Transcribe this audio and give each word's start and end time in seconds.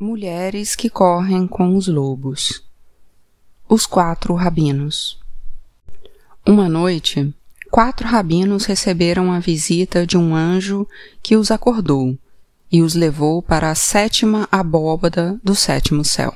Mulheres 0.00 0.76
que 0.76 0.88
correm 0.88 1.44
com 1.44 1.76
os 1.76 1.88
lobos. 1.88 2.62
Os 3.68 3.84
quatro 3.84 4.32
rabinos. 4.32 5.18
Uma 6.46 6.68
noite, 6.68 7.34
quatro 7.68 8.06
rabinos 8.06 8.64
receberam 8.64 9.32
a 9.32 9.40
visita 9.40 10.06
de 10.06 10.16
um 10.16 10.36
anjo 10.36 10.86
que 11.20 11.34
os 11.34 11.50
acordou 11.50 12.16
e 12.70 12.80
os 12.80 12.94
levou 12.94 13.42
para 13.42 13.72
a 13.72 13.74
sétima 13.74 14.46
abóbada 14.52 15.36
do 15.42 15.56
sétimo 15.56 16.04
céu. 16.04 16.32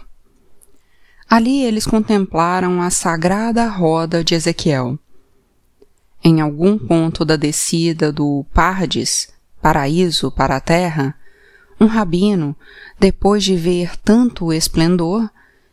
Ali 1.30 1.62
eles 1.62 1.86
contemplaram 1.86 2.82
a 2.82 2.90
sagrada 2.90 3.68
roda 3.68 4.24
de 4.24 4.34
Ezequiel. 4.34 4.98
Em 6.24 6.40
algum 6.40 6.76
ponto 6.76 7.24
da 7.24 7.36
descida 7.36 8.10
do 8.10 8.44
Pardes, 8.52 9.28
paraíso 9.60 10.32
para 10.32 10.56
a 10.56 10.60
terra, 10.60 11.16
um 11.82 11.86
rabino, 11.86 12.56
depois 12.98 13.42
de 13.42 13.56
ver 13.56 13.96
tanto 13.96 14.52
esplendor, 14.52 15.28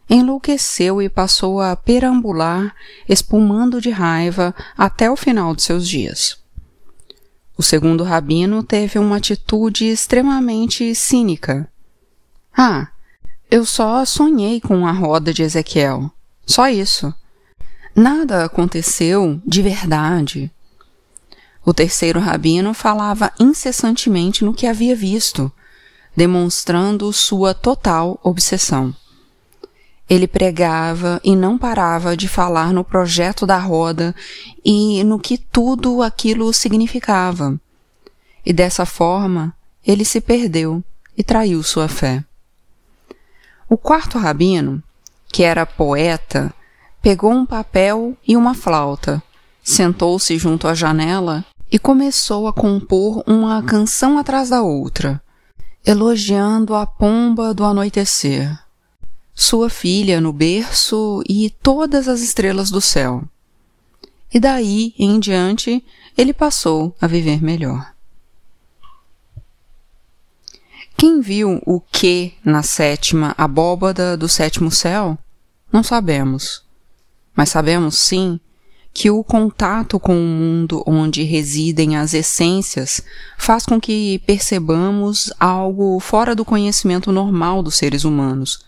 enlouqueceu 0.09 1.01
e 1.01 1.07
passou 1.07 1.61
a 1.61 1.75
perambular, 1.75 2.75
espumando 3.07 3.79
de 3.79 3.91
raiva 3.91 4.55
até 4.75 5.09
o 5.11 5.15
final 5.15 5.55
de 5.55 5.61
seus 5.61 5.87
dias. 5.87 6.39
O 7.55 7.61
segundo 7.61 8.03
rabino 8.03 8.63
teve 8.63 8.97
uma 8.97 9.17
atitude 9.17 9.85
extremamente 9.85 10.95
cínica. 10.95 11.69
Ah, 12.57 12.87
eu 13.51 13.63
só 13.63 14.03
sonhei 14.03 14.59
com 14.59 14.87
a 14.87 14.91
roda 14.91 15.31
de 15.31 15.43
Ezequiel. 15.43 16.09
Só 16.43 16.69
isso. 16.69 17.13
Nada 17.95 18.45
aconteceu 18.45 19.39
de 19.45 19.61
verdade. 19.61 20.51
O 21.63 21.73
terceiro 21.73 22.19
rabino 22.19 22.73
falava 22.73 23.31
incessantemente 23.39 24.43
no 24.43 24.53
que 24.53 24.65
havia 24.65 24.95
visto, 24.95 25.51
demonstrando 26.15 27.11
sua 27.13 27.53
total 27.53 28.19
obsessão. 28.23 28.93
Ele 30.09 30.27
pregava 30.27 31.21
e 31.23 31.35
não 31.35 31.57
parava 31.57 32.17
de 32.17 32.27
falar 32.27 32.73
no 32.73 32.83
projeto 32.83 33.45
da 33.45 33.59
roda 33.59 34.15
e 34.65 35.03
no 35.03 35.19
que 35.19 35.37
tudo 35.37 36.01
aquilo 36.01 36.51
significava. 36.51 37.59
E 38.43 38.51
dessa 38.51 38.85
forma, 38.85 39.55
ele 39.85 40.03
se 40.03 40.19
perdeu 40.19 40.83
e 41.15 41.23
traiu 41.23 41.61
sua 41.61 41.87
fé. 41.87 42.23
O 43.69 43.77
quarto 43.77 44.17
rabino, 44.17 44.81
que 45.31 45.43
era 45.43 45.65
poeta, 45.65 46.51
pegou 47.01 47.31
um 47.31 47.45
papel 47.45 48.17
e 48.27 48.35
uma 48.35 48.55
flauta, 48.55 49.21
sentou-se 49.63 50.35
junto 50.39 50.67
à 50.67 50.73
janela 50.73 51.45
e 51.71 51.77
começou 51.77 52.47
a 52.47 52.53
compor 52.53 53.23
uma 53.27 53.61
canção 53.61 54.17
atrás 54.17 54.49
da 54.49 54.63
outra, 54.63 55.21
elogiando 55.85 56.75
a 56.75 56.85
pomba 56.85 57.53
do 57.53 57.63
anoitecer, 57.63 58.57
sua 59.33 59.69
filha 59.69 60.19
no 60.19 60.33
berço 60.33 61.23
e 61.27 61.49
todas 61.49 62.07
as 62.07 62.21
estrelas 62.21 62.69
do 62.69 62.81
céu. 62.81 63.23
E 64.33 64.39
daí 64.39 64.93
em 64.99 65.19
diante 65.19 65.83
ele 66.17 66.33
passou 66.33 66.95
a 66.99 67.07
viver 67.07 67.41
melhor. 67.41 67.93
Quem 70.97 71.21
viu 71.21 71.61
o 71.65 71.79
que 71.79 72.33
na 72.43 72.61
sétima 72.61 73.33
abóbada 73.37 74.17
do 74.17 74.27
sétimo 74.27 74.69
céu? 74.69 75.17
Não 75.71 75.81
sabemos. 75.81 76.61
Mas 77.33 77.49
sabemos 77.49 77.97
sim 77.97 78.37
que 78.93 79.09
o 79.09 79.23
contato 79.23 79.99
com 79.99 80.17
o 80.17 80.27
mundo 80.27 80.83
onde 80.85 81.23
residem 81.23 81.95
as 81.95 82.13
essências 82.13 83.01
faz 83.37 83.65
com 83.65 83.79
que 83.79 84.19
percebamos 84.25 85.31
algo 85.39 85.99
fora 85.99 86.35
do 86.35 86.43
conhecimento 86.43 87.11
normal 87.11 87.61
dos 87.63 87.75
seres 87.75 88.03
humanos 88.03 88.59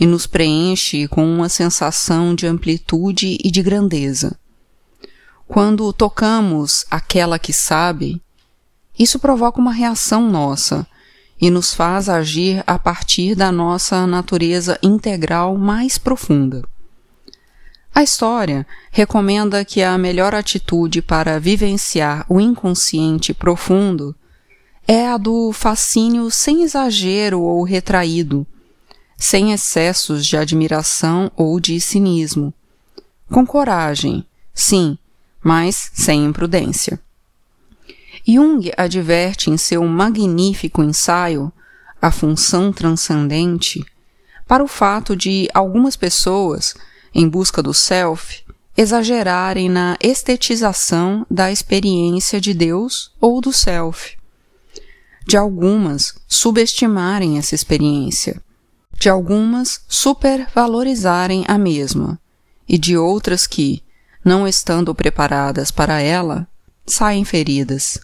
e 0.00 0.06
nos 0.06 0.26
preenche 0.26 1.06
com 1.08 1.24
uma 1.24 1.48
sensação 1.48 2.34
de 2.34 2.46
amplitude 2.46 3.38
e 3.42 3.50
de 3.50 3.62
grandeza. 3.62 4.38
Quando 5.46 5.92
tocamos 5.92 6.84
aquela 6.90 7.38
que 7.38 7.52
sabe, 7.52 8.20
isso 8.98 9.18
provoca 9.18 9.60
uma 9.60 9.72
reação 9.72 10.30
nossa 10.30 10.86
e 11.40 11.50
nos 11.50 11.72
faz 11.72 12.08
agir 12.08 12.62
a 12.66 12.78
partir 12.78 13.34
da 13.34 13.52
nossa 13.52 14.06
natureza 14.06 14.78
integral 14.82 15.56
mais 15.56 15.96
profunda. 15.96 16.62
A 17.94 18.02
história 18.02 18.66
recomenda 18.90 19.64
que 19.64 19.82
a 19.82 19.98
melhor 19.98 20.34
atitude 20.34 21.02
para 21.02 21.40
vivenciar 21.40 22.24
o 22.28 22.40
inconsciente 22.40 23.34
profundo 23.34 24.14
é 24.86 25.08
a 25.08 25.16
do 25.16 25.52
fascínio 25.52 26.30
sem 26.30 26.62
exagero 26.62 27.40
ou 27.40 27.62
retraído, 27.62 28.46
sem 29.16 29.52
excessos 29.52 30.24
de 30.24 30.36
admiração 30.36 31.30
ou 31.36 31.58
de 31.60 31.80
cinismo. 31.80 32.54
Com 33.30 33.44
coragem, 33.44 34.24
sim, 34.54 34.96
mas 35.42 35.90
sem 35.92 36.24
imprudência. 36.24 37.00
Jung 38.26 38.70
adverte 38.76 39.50
em 39.50 39.56
seu 39.56 39.84
magnífico 39.84 40.82
ensaio 40.82 41.52
A 42.00 42.10
Função 42.10 42.72
Transcendente 42.72 43.84
para 44.46 44.64
o 44.64 44.68
fato 44.68 45.14
de 45.14 45.48
algumas 45.52 45.96
pessoas, 45.96 46.74
em 47.18 47.28
busca 47.28 47.60
do 47.60 47.74
self, 47.74 48.44
exagerarem 48.76 49.68
na 49.68 49.96
estetização 50.00 51.26
da 51.28 51.50
experiência 51.50 52.40
de 52.40 52.54
Deus 52.54 53.10
ou 53.20 53.40
do 53.40 53.52
self. 53.52 54.16
De 55.26 55.36
algumas, 55.36 56.14
subestimarem 56.28 57.36
essa 57.36 57.56
experiência. 57.56 58.40
De 58.96 59.08
algumas, 59.08 59.80
supervalorizarem 59.88 61.44
a 61.48 61.58
mesma. 61.58 62.20
E 62.68 62.78
de 62.78 62.96
outras 62.96 63.48
que, 63.48 63.82
não 64.24 64.46
estando 64.46 64.94
preparadas 64.94 65.72
para 65.72 66.00
ela, 66.00 66.46
saem 66.86 67.24
feridas. 67.24 67.98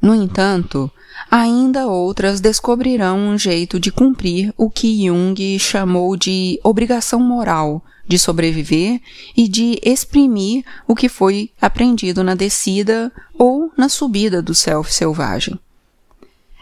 No 0.00 0.14
entanto, 0.14 0.88
ainda 1.28 1.88
outras 1.88 2.40
descobrirão 2.40 3.18
um 3.18 3.36
jeito 3.36 3.80
de 3.80 3.90
cumprir 3.90 4.54
o 4.56 4.70
que 4.70 5.08
Jung 5.08 5.58
chamou 5.58 6.16
de 6.16 6.60
obrigação 6.62 7.18
moral 7.18 7.82
de 8.06 8.18
sobreviver 8.18 9.00
e 9.36 9.48
de 9.48 9.78
exprimir 9.82 10.64
o 10.86 10.94
que 10.94 11.08
foi 11.08 11.50
aprendido 11.60 12.22
na 12.22 12.34
descida 12.34 13.12
ou 13.38 13.72
na 13.76 13.88
subida 13.88 14.40
do 14.40 14.54
self 14.54 14.92
selvagem. 14.92 15.58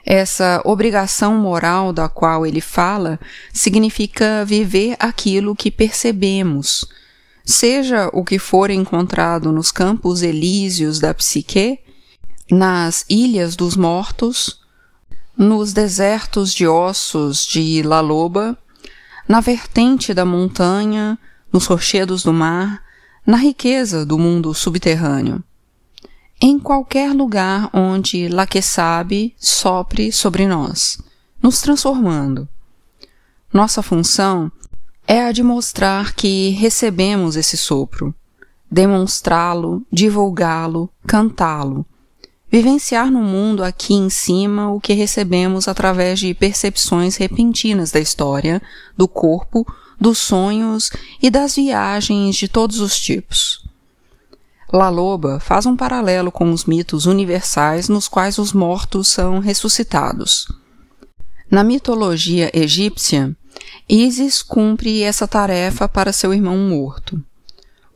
Essa 0.04 0.60
obrigação 0.64 1.34
moral 1.36 1.92
da 1.92 2.08
qual 2.08 2.46
ele 2.46 2.60
fala 2.60 3.18
significa 3.52 4.44
viver 4.44 4.96
aquilo 4.98 5.56
que 5.56 5.70
percebemos, 5.70 6.86
seja 7.44 8.10
o 8.12 8.22
que 8.22 8.38
for 8.38 8.70
encontrado 8.70 9.50
nos 9.50 9.72
campos 9.72 10.22
elíseos 10.22 10.98
da 10.98 11.14
psique, 11.14 11.78
nas 12.50 13.06
ilhas 13.08 13.56
dos 13.56 13.76
mortos, 13.76 14.60
nos 15.36 15.72
desertos 15.72 16.52
de 16.52 16.66
ossos 16.66 17.46
de 17.46 17.82
La 17.82 18.00
Loba, 18.00 18.56
na 19.26 19.40
vertente 19.40 20.12
da 20.12 20.24
montanha, 20.24 21.18
nos 21.54 21.66
rochedos 21.66 22.24
do 22.24 22.32
mar, 22.32 22.82
na 23.24 23.36
riqueza 23.36 24.04
do 24.04 24.18
mundo 24.18 24.52
subterrâneo. 24.52 25.40
Em 26.40 26.58
qualquer 26.58 27.12
lugar 27.12 27.70
onde 27.72 28.26
La 28.26 28.44
que 28.44 28.60
sabe 28.60 29.36
sopre 29.38 30.10
sobre 30.10 30.48
nós, 30.48 30.98
nos 31.40 31.60
transformando. 31.60 32.48
Nossa 33.52 33.82
função 33.82 34.50
é 35.06 35.22
a 35.22 35.30
de 35.30 35.44
mostrar 35.44 36.12
que 36.14 36.50
recebemos 36.50 37.36
esse 37.36 37.56
sopro, 37.56 38.12
demonstrá-lo, 38.68 39.86
divulgá-lo, 39.92 40.90
cantá-lo, 41.06 41.86
vivenciar 42.50 43.12
no 43.12 43.22
mundo 43.22 43.62
aqui 43.62 43.94
em 43.94 44.10
cima 44.10 44.72
o 44.72 44.80
que 44.80 44.92
recebemos 44.92 45.68
através 45.68 46.18
de 46.18 46.34
percepções 46.34 47.14
repentinas 47.14 47.92
da 47.92 48.00
história, 48.00 48.60
do 48.96 49.06
corpo, 49.06 49.64
dos 50.00 50.18
sonhos 50.18 50.90
e 51.22 51.30
das 51.30 51.56
viagens 51.56 52.36
de 52.36 52.48
todos 52.48 52.80
os 52.80 52.98
tipos. 52.98 53.64
La 54.72 54.88
Loba 54.88 55.38
faz 55.38 55.66
um 55.66 55.76
paralelo 55.76 56.32
com 56.32 56.50
os 56.50 56.64
mitos 56.64 57.06
universais 57.06 57.88
nos 57.88 58.08
quais 58.08 58.38
os 58.38 58.52
mortos 58.52 59.06
são 59.08 59.38
ressuscitados. 59.38 60.48
Na 61.50 61.62
mitologia 61.62 62.50
egípcia, 62.52 63.36
Isis 63.88 64.42
cumpre 64.42 65.02
essa 65.02 65.28
tarefa 65.28 65.88
para 65.88 66.12
seu 66.12 66.34
irmão 66.34 66.56
morto. 66.56 67.22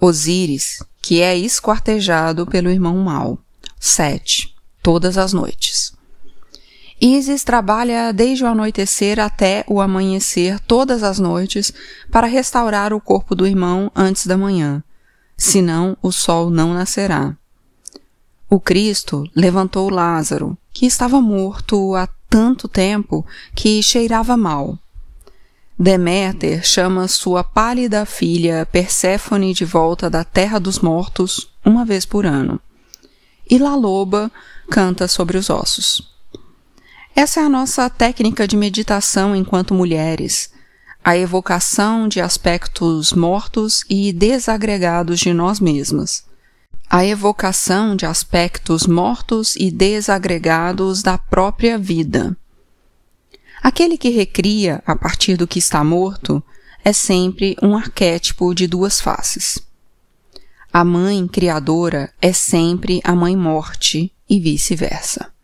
Osíris, 0.01 0.83
que 1.03 1.21
é 1.21 1.37
esquartejado 1.37 2.47
pelo 2.47 2.71
irmão 2.71 2.97
mau. 2.99 3.39
7. 3.81 4.55
Todas 4.81 5.19
as 5.19 5.33
noites. 5.33 5.98
Isis 7.01 7.45
trabalha 7.45 8.13
desde 8.13 8.45
o 8.45 8.47
anoitecer 8.47 9.21
até 9.21 9.65
o 9.69 9.81
amanhecer 9.81 10.59
todas 10.61 11.03
as 11.03 11.19
noites 11.19 11.73
para 12.11 12.27
restaurar 12.27 12.93
o 12.93 13.01
corpo 13.01 13.35
do 13.35 13.47
irmão 13.47 13.91
antes 13.95 14.27
da 14.27 14.37
manhã, 14.37 14.83
senão 15.37 15.97
o 16.03 16.11
sol 16.11 16.51
não 16.51 16.75
nascerá. 16.75 17.37
O 18.51 18.59
Cristo 18.59 19.25
levantou 19.35 19.91
Lázaro, 19.91 20.59
que 20.73 20.87
estava 20.87 21.21
morto 21.21 21.95
há 21.95 22.09
tanto 22.29 22.67
tempo 22.67 23.25
que 23.55 23.83
cheirava 23.83 24.37
mal, 24.37 24.79
Deméter 25.81 26.67
chama 26.67 27.07
sua 27.07 27.45
pálida 27.45 28.05
filha 28.05 28.67
Perséfone 28.67 29.55
de 29.55 29.65
volta 29.65 30.11
da 30.11 30.25
terra 30.25 30.59
dos 30.59 30.81
mortos 30.81 31.53
uma 31.65 31.85
vez 31.85 32.05
por 32.05 32.27
ano. 32.27 32.61
E 33.49 33.59
La 33.59 33.77
Loba 33.77 34.29
canta 34.69 35.07
sobre 35.07 35.39
os 35.39 35.49
ossos. 35.49 36.18
Essa 37.19 37.41
é 37.41 37.43
a 37.43 37.49
nossa 37.49 37.91
técnica 37.91 38.47
de 38.47 38.57
meditação 38.57 39.35
enquanto 39.35 39.75
mulheres, 39.75 40.53
a 41.03 41.17
evocação 41.19 42.07
de 42.07 42.21
aspectos 42.21 43.13
mortos 43.13 43.85
e 43.91 44.13
desagregados 44.13 45.19
de 45.19 45.35
nós 45.35 45.59
mesmas. 45.59 46.25
A 46.89 47.05
evocação 47.05 47.97
de 47.97 48.07
aspectos 48.07 48.87
mortos 48.87 49.57
e 49.57 49.69
desagregados 49.69 51.03
da 51.03 51.19
própria 51.19 51.77
vida. 51.77 52.37
Aquele 53.61 53.99
que 53.99 54.11
recria 54.11 54.81
a 54.87 54.95
partir 54.95 55.37
do 55.37 55.49
que 55.49 55.59
está 55.59 55.83
morto 55.83 56.41
é 56.85 56.93
sempre 56.93 57.57
um 57.61 57.77
arquétipo 57.77 58.55
de 58.55 58.69
duas 58.69 59.01
faces. 59.01 59.59
A 60.73 60.85
mãe 60.85 61.27
criadora 61.27 62.15
é 62.23 62.33
sempre 62.33 63.01
a 63.03 63.13
mãe 63.13 63.37
morte 63.37 64.13
e 64.31 64.39
vice-versa. 64.39 65.37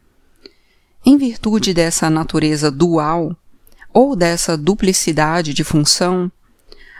Em 1.07 1.19
virtude 1.19 1.75
dessa 1.75 2.09
natureza 2.09 2.71
dual, 2.71 3.37
ou 3.93 4.17
dessa 4.17 4.57
duplicidade 4.57 5.53
de 5.53 5.63
função, 5.63 6.33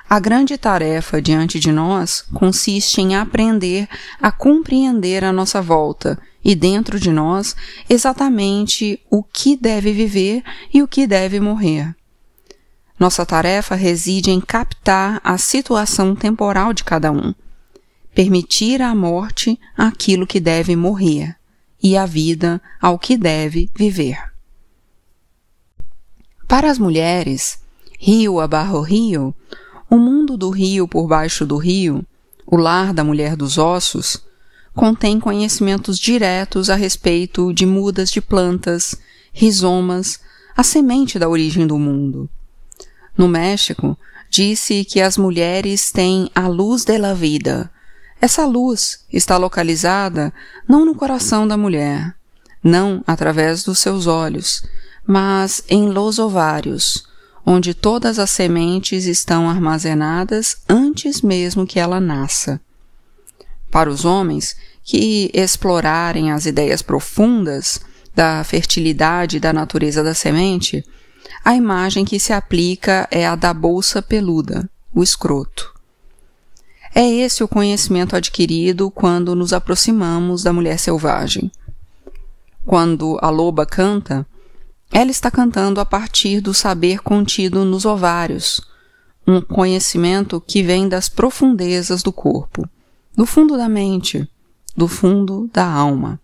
a 0.07 0.21
grande 0.21 0.59
tarefa 0.59 1.23
diante 1.23 1.59
de 1.59 1.73
nós 1.73 2.21
consiste 2.35 3.01
em 3.01 3.17
aprender 3.17 3.89
a 4.21 4.31
compreender 4.31 5.25
a 5.25 5.33
nossa 5.33 5.63
volta 5.63 6.19
e 6.45 6.55
dentro 6.55 7.01
de 7.01 7.11
nós 7.11 7.57
exatamente 7.89 9.01
o 9.11 9.23
que 9.23 9.57
deve 9.57 9.91
viver 9.91 10.43
e 10.73 10.83
o 10.83 10.89
que 10.89 11.07
deve 11.07 11.41
morrer. 11.41 11.97
Nossa 13.01 13.25
tarefa 13.25 13.75
reside 13.75 14.31
em 14.31 14.41
captar 14.41 15.19
a 15.25 15.39
situação 15.39 16.15
temporal 16.15 16.75
de 16.75 16.85
cada 16.85 17.11
um, 17.11 17.35
permitir 18.15 18.83
à 18.83 18.95
morte 18.95 19.59
aquilo 19.79 20.27
que 20.27 20.39
deve 20.39 20.77
morrer 20.77 21.35
e 21.85 21.99
a 21.99 22.07
vida 22.07 22.63
ao 22.81 22.99
que 22.99 23.15
deve 23.15 23.71
viver. 23.77 24.17
Para 26.49 26.71
as 26.71 26.79
mulheres, 26.79 27.59
rio 27.99 28.41
abarro 28.41 28.81
rio, 28.81 29.35
o 29.91 29.99
mundo 29.99 30.35
do 30.35 30.49
rio 30.49 30.89
por 30.89 31.07
baixo 31.07 31.45
do 31.45 31.59
rio, 31.59 32.03
o 32.47 32.57
lar 32.57 32.95
da 32.95 33.05
mulher 33.05 33.37
dos 33.37 33.59
ossos, 33.59 34.25
contém 34.75 35.21
conhecimentos 35.21 35.99
diretos 35.99 36.71
a 36.71 36.75
respeito 36.75 37.53
de 37.53 37.67
mudas 37.67 38.11
de 38.11 38.23
plantas, 38.23 38.97
rizomas, 39.31 40.21
a 40.57 40.63
semente 40.63 41.19
da 41.19 41.29
origem 41.29 41.67
do 41.67 41.79
mundo. 41.79 42.31
No 43.17 43.29
México, 43.29 43.97
disse 44.31 44.87
que 44.87 45.03
as 45.03 45.19
mulheres 45.19 45.93
têm 45.93 46.31
a 46.35 46.49
luz 46.49 46.85
de 46.85 46.97
la 46.97 47.13
vida. 47.13 47.71
Essa 48.25 48.47
luz 48.47 49.01
está 49.13 49.37
localizada 49.37 50.33
não 50.67 50.87
no 50.87 50.95
coração 50.95 51.47
da 51.47 51.59
mulher, 51.59 52.15
não 52.63 53.05
através 53.07 53.63
dos 53.63 53.79
seus 53.79 54.07
olhos, 54.07 54.65
mas 55.07 55.63
em 55.69 55.91
los 55.91 56.19
ovários, 56.19 57.07
onde 57.45 57.75
todas 57.75 58.19
as 58.19 58.31
sementes 58.31 59.05
estão 59.05 59.47
armazenadas 59.47 60.57
antes 60.67 61.21
mesmo 61.21 61.67
que 61.67 61.79
ela 61.79 62.01
nasça. 62.01 62.59
Para 63.71 63.91
os 63.91 64.07
homens 64.07 64.57
que 64.83 65.31
explorarem 65.35 66.33
as 66.33 66.47
ideias 66.47 66.81
profundas 66.81 67.79
da 68.15 68.43
fertilidade 68.43 69.39
da 69.39 69.53
natureza 69.53 70.03
da 70.03 70.15
semente, 70.15 70.83
a 71.45 71.55
imagem 71.55 72.07
que 72.07 72.19
se 72.19 72.33
aplica 72.33 73.07
é 73.11 73.27
a 73.27 73.37
da 73.37 73.53
bolsa 73.53 74.01
peluda, 74.01 74.67
o 74.95 75.03
escroto. 75.03 75.74
É 76.95 77.09
esse 77.09 77.43
o 77.43 77.49
conhecimento 77.49 78.15
adquirido 78.15 78.91
quando 78.91 79.35
nos 79.35 79.53
aproximamos 79.53 80.43
da 80.43 80.53
mulher 80.53 80.79
selvagem. 80.79 81.51
Quando 82.65 83.19
a 83.21 83.31
loba 83.31 83.67
canta, 83.67 84.27
ela 84.93 85.11
está 85.11 85.31
cantando 85.31 85.81
a 85.81 85.85
partir 85.85 86.41
do 86.41 86.55
saber 86.55 87.01
contido 87.01 87.65
nos 87.65 87.85
ovários, 87.85 88.61
um 89.27 89.41
conhecimento 89.41 90.41
que 90.41 90.63
vem 90.63 90.89
das 90.89 91.09
profundezas 91.09 92.03
do 92.03 92.13
corpo 92.13 92.69
do 93.17 93.25
fundo 93.25 93.57
da 93.57 93.69
mente, 93.69 94.29
do 94.77 94.89
fundo 94.89 95.49
da 95.53 95.65
alma. 95.65 96.21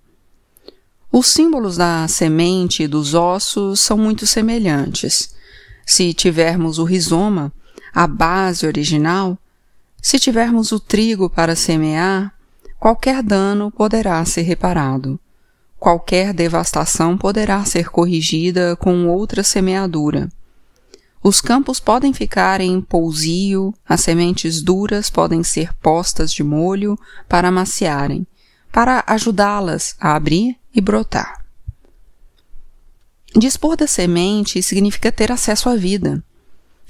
Os 1.12 1.28
símbolos 1.28 1.76
da 1.76 2.06
semente 2.08 2.82
e 2.82 2.88
dos 2.88 3.14
ossos 3.14 3.80
são 3.80 3.96
muito 3.96 4.26
semelhantes. 4.26 5.34
Se 5.86 6.12
tivermos 6.12 6.78
o 6.78 6.84
rizoma, 6.84 7.52
a 7.92 8.06
base 8.06 8.66
original, 8.66 9.38
se 10.02 10.18
tivermos 10.18 10.72
o 10.72 10.80
trigo 10.80 11.28
para 11.28 11.54
semear, 11.54 12.34
qualquer 12.78 13.22
dano 13.22 13.70
poderá 13.70 14.24
ser 14.24 14.42
reparado. 14.42 15.18
Qualquer 15.78 16.34
devastação 16.34 17.16
poderá 17.16 17.64
ser 17.64 17.88
corrigida 17.88 18.76
com 18.76 19.08
outra 19.08 19.42
semeadura. 19.42 20.28
Os 21.22 21.40
campos 21.40 21.78
podem 21.78 22.14
ficar 22.14 22.60
em 22.60 22.80
pousio, 22.80 23.74
as 23.86 24.00
sementes 24.00 24.62
duras 24.62 25.10
podem 25.10 25.42
ser 25.42 25.72
postas 25.74 26.32
de 26.32 26.42
molho 26.42 26.98
para 27.28 27.48
amaciarem, 27.48 28.26
para 28.72 29.04
ajudá-las 29.06 29.96
a 30.00 30.14
abrir 30.14 30.56
e 30.74 30.80
brotar. 30.80 31.44
Dispor 33.36 33.76
da 33.76 33.86
semente 33.86 34.62
significa 34.62 35.12
ter 35.12 35.30
acesso 35.30 35.68
à 35.68 35.76
vida. 35.76 36.22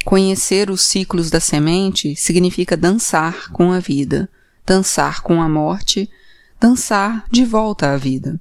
Conhecer 0.05 0.71
os 0.71 0.83
ciclos 0.83 1.31
da 1.31 1.41
semente 1.41 2.17
significa 2.17 2.77
dançar 2.77 3.51
com 3.53 3.71
a 3.71 3.79
vida, 3.79 4.29
dançar 4.67 5.21
com 5.21 5.43
a 5.43 5.49
morte, 5.49 6.11
dançar 6.59 7.25
de 7.31 7.45
volta 7.45 7.93
à 7.93 7.97
vida. 7.97 8.41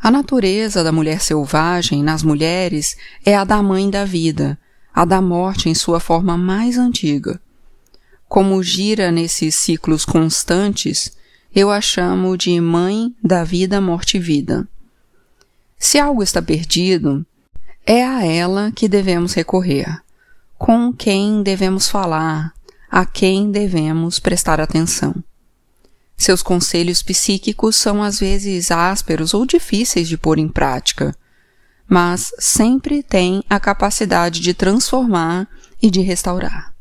A 0.00 0.10
natureza 0.10 0.82
da 0.82 0.90
mulher 0.90 1.20
selvagem 1.20 2.02
nas 2.02 2.22
mulheres 2.22 2.96
é 3.24 3.36
a 3.36 3.44
da 3.44 3.62
mãe 3.62 3.88
da 3.88 4.04
vida, 4.04 4.58
a 4.92 5.04
da 5.04 5.20
morte 5.20 5.68
em 5.68 5.74
sua 5.74 6.00
forma 6.00 6.36
mais 6.36 6.76
antiga. 6.76 7.40
Como 8.28 8.62
gira 8.62 9.10
nesses 9.10 9.54
ciclos 9.54 10.04
constantes, 10.04 11.16
eu 11.54 11.70
a 11.70 11.80
chamo 11.80 12.36
de 12.36 12.60
mãe 12.60 13.14
da 13.22 13.44
vida, 13.44 13.80
morte 13.80 14.16
e 14.16 14.20
vida. 14.20 14.66
Se 15.78 15.98
algo 15.98 16.22
está 16.22 16.40
perdido, 16.40 17.26
é 17.84 18.04
a 18.04 18.24
ela 18.24 18.72
que 18.72 18.88
devemos 18.88 19.34
recorrer, 19.34 20.02
com 20.62 20.92
quem 20.92 21.42
devemos 21.42 21.88
falar, 21.88 22.54
a 22.88 23.04
quem 23.04 23.50
devemos 23.50 24.20
prestar 24.20 24.60
atenção. 24.60 25.12
Seus 26.16 26.40
conselhos 26.40 27.02
psíquicos 27.02 27.74
são 27.74 28.00
às 28.00 28.20
vezes 28.20 28.70
ásperos 28.70 29.34
ou 29.34 29.44
difíceis 29.44 30.08
de 30.08 30.16
pôr 30.16 30.38
em 30.38 30.46
prática, 30.46 31.16
mas 31.84 32.30
sempre 32.38 33.02
têm 33.02 33.42
a 33.50 33.58
capacidade 33.58 34.38
de 34.38 34.54
transformar 34.54 35.48
e 35.82 35.90
de 35.90 36.00
restaurar. 36.00 36.72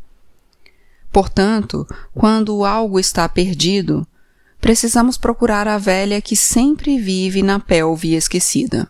Portanto, 1.12 1.88
quando 2.14 2.64
algo 2.64 3.00
está 3.00 3.28
perdido, 3.28 4.08
precisamos 4.60 5.18
procurar 5.18 5.68
a 5.68 5.80
velha 5.80 6.22
que 6.22 6.36
sempre 6.36 7.00
vive 7.00 7.42
na 7.42 7.60
pelve 7.60 8.14
esquecida. 8.14 8.88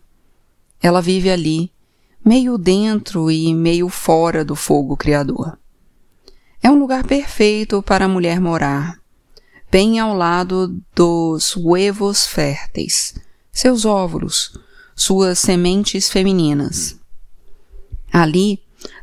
Ela 0.81 1.01
vive 1.01 1.29
ali, 1.29 1.71
meio 2.23 2.57
dentro 2.57 3.31
e 3.31 3.53
meio 3.53 3.89
fora 3.89 4.45
do 4.45 4.55
fogo 4.55 4.95
criador. 4.95 5.57
É 6.61 6.69
um 6.69 6.77
lugar 6.77 7.03
perfeito 7.05 7.81
para 7.81 8.05
a 8.05 8.09
mulher 8.09 8.39
morar, 8.39 8.99
bem 9.71 9.99
ao 9.99 10.15
lado 10.15 10.79
dos 10.95 11.55
huevos 11.55 12.27
férteis, 12.27 13.15
seus 13.51 13.83
óvulos, 13.85 14.57
suas 14.95 15.39
sementes 15.39 16.09
femininas. 16.09 16.99
Ali, 18.13 18.61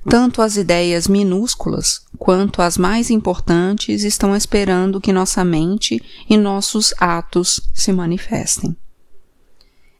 tanto 0.08 0.40
as 0.40 0.56
ideias 0.56 1.08
minúsculas 1.08 2.02
quanto 2.16 2.62
as 2.62 2.78
mais 2.78 3.10
importantes 3.10 4.04
estão 4.04 4.34
esperando 4.34 5.00
que 5.00 5.12
nossa 5.12 5.44
mente 5.44 6.02
e 6.28 6.36
nossos 6.36 6.94
atos 6.98 7.60
se 7.74 7.92
manifestem. 7.92 8.76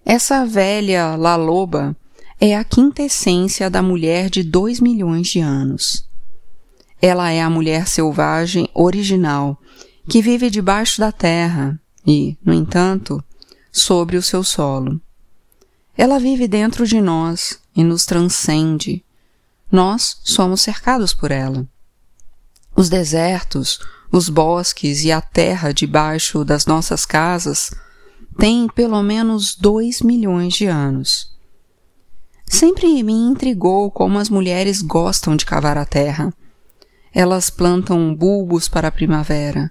Essa 0.04 0.46
velha 0.46 1.16
Laloba 1.16 1.96
é 2.40 2.56
a 2.56 2.62
quintessência 2.62 3.68
da 3.68 3.82
mulher 3.82 4.30
de 4.30 4.42
dois 4.44 4.80
milhões 4.80 5.28
de 5.28 5.40
anos. 5.40 6.08
Ela 7.02 7.30
é 7.30 7.42
a 7.42 7.50
mulher 7.50 7.88
selvagem 7.88 8.68
original 8.74 9.60
que 10.08 10.22
vive 10.22 10.48
debaixo 10.48 11.00
da 11.00 11.10
terra 11.10 11.80
e, 12.06 12.36
no 12.44 12.54
entanto, 12.54 13.22
sobre 13.72 14.16
o 14.16 14.22
seu 14.22 14.44
solo. 14.44 15.00
Ela 15.96 16.18
vive 16.18 16.46
dentro 16.46 16.86
de 16.86 17.00
nós 17.00 17.58
e 17.74 17.82
nos 17.82 18.06
transcende. 18.06 19.04
Nós 19.70 20.18
somos 20.22 20.60
cercados 20.60 21.12
por 21.12 21.30
ela. 21.30 21.66
Os 22.74 22.88
desertos, 22.88 23.80
os 24.10 24.28
bosques 24.28 25.02
e 25.02 25.10
a 25.10 25.20
terra 25.20 25.72
debaixo 25.72 26.44
das 26.44 26.66
nossas 26.66 27.04
casas 27.04 27.72
têm 28.38 28.68
pelo 28.68 29.02
menos 29.02 29.56
dois 29.56 30.00
milhões 30.00 30.54
de 30.54 30.66
anos. 30.66 31.37
Sempre 32.48 33.02
me 33.02 33.12
intrigou 33.12 33.90
como 33.90 34.18
as 34.18 34.30
mulheres 34.30 34.80
gostam 34.80 35.36
de 35.36 35.44
cavar 35.44 35.76
a 35.76 35.84
terra. 35.84 36.32
Elas 37.12 37.50
plantam 37.50 38.14
bulbos 38.14 38.68
para 38.68 38.88
a 38.88 38.92
primavera. 38.92 39.70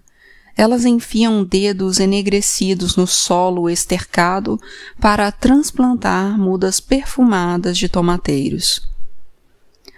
Elas 0.56 0.86
enfiam 0.86 1.44
dedos 1.44 2.00
enegrecidos 2.00 2.96
no 2.96 3.06
solo 3.06 3.70
estercado 3.70 4.60
para 5.00 5.32
transplantar 5.32 6.38
mudas 6.38 6.80
perfumadas 6.80 7.78
de 7.78 7.90
tomateiros. 7.90 8.82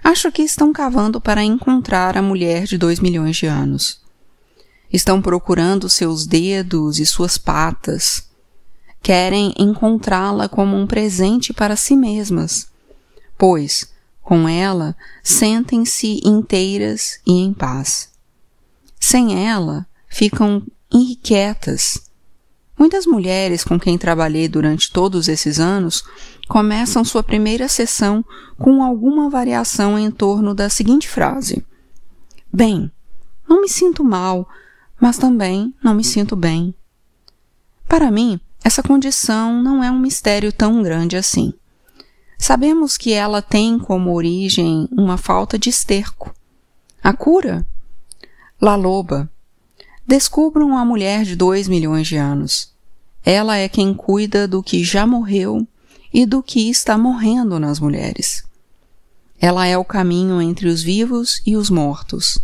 Acho 0.03 0.31
que 0.31 0.41
estão 0.41 0.73
cavando 0.73 1.19
para 1.21 1.43
encontrar 1.43 2.17
a 2.17 2.21
mulher 2.21 2.63
de 2.63 2.77
dois 2.77 2.99
milhões 2.99 3.37
de 3.37 3.45
anos. 3.45 4.01
Estão 4.91 5.21
procurando 5.21 5.89
seus 5.89 6.25
dedos 6.25 6.99
e 6.99 7.05
suas 7.05 7.37
patas. 7.37 8.28
Querem 9.01 9.53
encontrá-la 9.57 10.47
como 10.47 10.75
um 10.75 10.85
presente 10.85 11.53
para 11.53 11.75
si 11.75 11.95
mesmas, 11.95 12.69
pois, 13.37 13.91
com 14.21 14.47
ela, 14.47 14.95
sentem-se 15.23 16.21
inteiras 16.23 17.19
e 17.25 17.31
em 17.31 17.53
paz. 17.53 18.09
Sem 18.99 19.47
ela, 19.47 19.87
ficam 20.07 20.61
irrequietas. 20.93 22.09
Muitas 22.77 23.05
mulheres 23.05 23.63
com 23.63 23.79
quem 23.79 23.97
trabalhei 23.97 24.47
durante 24.47 24.91
todos 24.91 25.27
esses 25.27 25.59
anos 25.59 26.03
começam 26.47 27.03
sua 27.03 27.23
primeira 27.23 27.67
sessão 27.67 28.23
com 28.57 28.83
alguma 28.83 29.29
variação 29.29 29.97
em 29.97 30.11
torno 30.11 30.53
da 30.53 30.69
seguinte 30.69 31.07
frase: 31.07 31.65
Bem, 32.53 32.91
não 33.47 33.61
me 33.61 33.67
sinto 33.67 34.03
mal, 34.03 34.47
mas 34.99 35.17
também 35.17 35.73
não 35.83 35.93
me 35.93 36.03
sinto 36.03 36.35
bem. 36.35 36.73
Para 37.87 38.11
mim, 38.11 38.39
essa 38.63 38.83
condição 38.83 39.61
não 39.61 39.83
é 39.83 39.89
um 39.89 39.99
mistério 39.99 40.51
tão 40.51 40.83
grande 40.83 41.15
assim. 41.15 41.53
Sabemos 42.37 42.97
que 42.97 43.11
ela 43.11 43.41
tem 43.41 43.77
como 43.77 44.13
origem 44.13 44.87
uma 44.91 45.17
falta 45.17 45.57
de 45.57 45.69
esterco. 45.69 46.33
A 47.03 47.13
cura? 47.13 47.65
La 48.61 48.75
Loba. 48.75 49.29
Descubram 50.05 50.77
a 50.77 50.83
mulher 50.83 51.23
de 51.23 51.35
dois 51.35 51.67
milhões 51.67 52.07
de 52.07 52.17
anos. 52.17 52.73
Ela 53.23 53.57
é 53.57 53.69
quem 53.69 53.93
cuida 53.93 54.47
do 54.47 54.63
que 54.63 54.83
já 54.83 55.05
morreu 55.05 55.67
e 56.13 56.25
do 56.25 56.41
que 56.41 56.69
está 56.69 56.97
morrendo 56.97 57.59
nas 57.59 57.79
mulheres. 57.79 58.43
Ela 59.39 59.67
é 59.67 59.77
o 59.77 59.85
caminho 59.85 60.41
entre 60.41 60.67
os 60.67 60.81
vivos 60.81 61.41
e 61.45 61.55
os 61.55 61.69
mortos. 61.69 62.39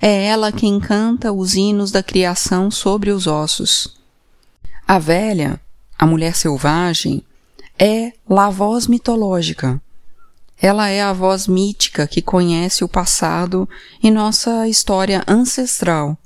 É 0.00 0.24
ela 0.26 0.52
quem 0.52 0.80
canta 0.80 1.32
os 1.32 1.54
hinos 1.54 1.90
da 1.90 2.02
criação 2.02 2.70
sobre 2.70 3.10
os 3.10 3.26
ossos. 3.26 3.96
A 4.88 5.00
velha, 5.00 5.60
a 5.98 6.06
mulher 6.06 6.36
selvagem, 6.36 7.24
é 7.76 8.12
a 8.30 8.50
voz 8.50 8.86
mitológica. 8.86 9.82
Ela 10.62 10.88
é 10.88 11.02
a 11.02 11.12
voz 11.12 11.48
mítica 11.48 12.06
que 12.06 12.22
conhece 12.22 12.84
o 12.84 12.88
passado 12.88 13.68
e 14.00 14.12
nossa 14.12 14.68
história 14.68 15.24
ancestral 15.26 16.16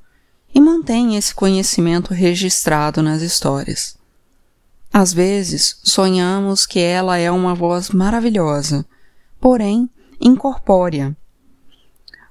e 0.54 0.60
mantém 0.60 1.16
esse 1.16 1.34
conhecimento 1.34 2.12
registrado 2.12 3.02
nas 3.02 3.22
histórias. 3.22 3.96
Às 4.92 5.10
vezes, 5.10 5.80
sonhamos 5.82 6.66
que 6.66 6.80
ela 6.80 7.16
é 7.16 7.30
uma 7.30 7.54
voz 7.54 7.88
maravilhosa, 7.88 8.84
porém 9.40 9.88
incorpórea. 10.20 11.16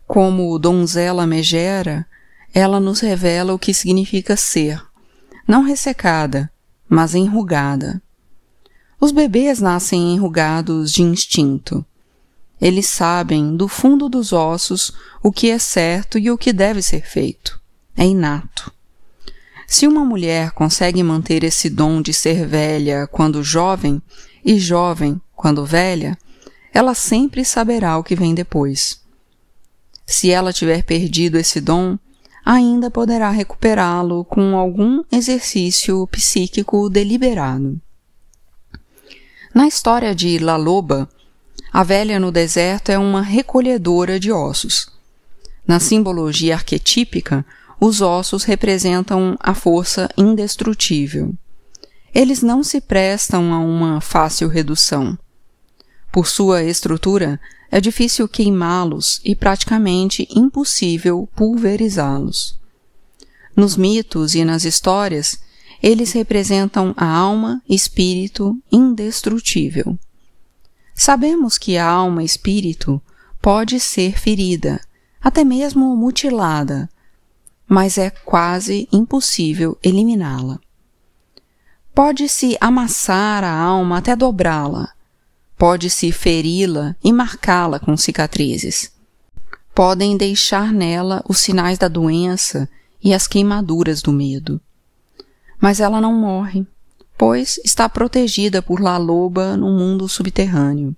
Como 0.05 0.59
donzela 0.59 1.25
megera, 1.25 2.05
ela 2.53 2.79
nos 2.79 2.99
revela 2.99 3.51
o 3.51 3.59
que 3.59 3.73
significa 3.73 4.37
ser, 4.37 4.79
não 5.49 5.63
ressecada, 5.63 6.47
mas 6.87 7.15
enrugada. 7.15 7.99
Os 9.01 9.11
bebês 9.11 9.59
nascem 9.59 10.13
enrugados 10.13 10.91
de 10.91 11.01
instinto. 11.01 11.83
Eles 12.61 12.85
sabem, 12.85 13.57
do 13.57 13.67
fundo 13.67 14.07
dos 14.07 14.31
ossos, 14.31 14.93
o 15.23 15.31
que 15.31 15.49
é 15.49 15.57
certo 15.57 16.19
e 16.19 16.29
o 16.29 16.37
que 16.37 16.53
deve 16.53 16.83
ser 16.83 17.01
feito. 17.01 17.59
É 17.97 18.05
inato. 18.05 18.71
Se 19.65 19.87
uma 19.87 20.05
mulher 20.05 20.51
consegue 20.51 21.01
manter 21.01 21.43
esse 21.43 21.67
dom 21.67 21.99
de 21.99 22.13
ser 22.13 22.45
velha 22.45 23.07
quando 23.07 23.41
jovem 23.41 23.99
e 24.45 24.59
jovem 24.59 25.19
quando 25.35 25.65
velha, 25.65 26.15
ela 26.71 26.93
sempre 26.93 27.43
saberá 27.43 27.97
o 27.97 28.03
que 28.03 28.15
vem 28.15 28.35
depois. 28.35 29.01
Se 30.05 30.29
ela 30.29 30.53
tiver 30.53 30.83
perdido 30.83 31.39
esse 31.39 31.59
dom, 31.59 31.97
ainda 32.45 32.89
poderá 32.89 33.29
recuperá-lo 33.29 34.23
com 34.25 34.55
algum 34.57 35.03
exercício 35.11 36.05
psíquico 36.07 36.89
deliberado. 36.89 37.79
Na 39.53 39.67
história 39.67 40.13
de 40.13 40.37
La 40.39 40.55
Loba, 40.55 41.09
a 41.71 41.83
velha 41.83 42.19
no 42.19 42.31
deserto 42.31 42.91
é 42.91 42.97
uma 42.97 43.21
recolhedora 43.21 44.19
de 44.19 44.31
ossos. 44.31 44.87
Na 45.67 45.79
simbologia 45.79 46.55
arquetípica, 46.55 47.45
os 47.79 48.01
ossos 48.01 48.43
representam 48.43 49.37
a 49.39 49.53
força 49.53 50.09
indestrutível. 50.17 51.33
Eles 52.13 52.41
não 52.41 52.63
se 52.63 52.81
prestam 52.81 53.53
a 53.53 53.59
uma 53.59 54.01
fácil 54.01 54.47
redução. 54.49 55.17
Por 56.11 56.27
sua 56.27 56.63
estrutura, 56.63 57.39
é 57.71 57.79
difícil 57.79 58.27
queimá-los 58.27 59.21
e 59.23 59.35
praticamente 59.35 60.27
impossível 60.35 61.29
pulverizá-los. 61.35 62.59
Nos 63.55 63.75
mitos 63.75 64.35
e 64.35 64.43
nas 64.43 64.63
histórias, 64.63 65.39
eles 65.81 66.11
representam 66.11 66.93
a 66.97 67.05
alma 67.05 67.61
espírito 67.69 68.57
indestrutível. 68.71 69.97
Sabemos 70.93 71.57
que 71.57 71.77
a 71.77 71.85
alma 71.85 72.23
espírito 72.23 73.01
pode 73.41 73.79
ser 73.79 74.19
ferida, 74.19 74.81
até 75.21 75.43
mesmo 75.43 75.95
mutilada, 75.95 76.89
mas 77.67 77.97
é 77.97 78.09
quase 78.09 78.87
impossível 78.91 79.77
eliminá-la. 79.83 80.59
Pode-se 81.93 82.57
amassar 82.59 83.43
a 83.43 83.51
alma 83.51 83.97
até 83.97 84.15
dobrá-la. 84.15 84.89
Pode-se 85.59 86.09
feri-la 86.13 86.95
e 87.03 87.11
marcá-la 87.11 87.81
com 87.81 87.97
cicatrizes. 87.97 88.93
Podem 89.75 90.15
deixar 90.15 90.71
nela 90.71 91.21
os 91.27 91.37
sinais 91.39 91.77
da 91.77 91.89
doença 91.89 92.69
e 93.03 93.13
as 93.13 93.27
queimaduras 93.27 94.01
do 94.01 94.13
medo. 94.13 94.61
Mas 95.59 95.81
ela 95.81 95.99
não 95.99 96.13
morre, 96.13 96.65
pois 97.17 97.59
está 97.65 97.89
protegida 97.89 98.61
por 98.61 98.79
La 98.79 98.95
Loba 98.95 99.57
no 99.57 99.69
mundo 99.69 100.07
subterrâneo. 100.07 100.95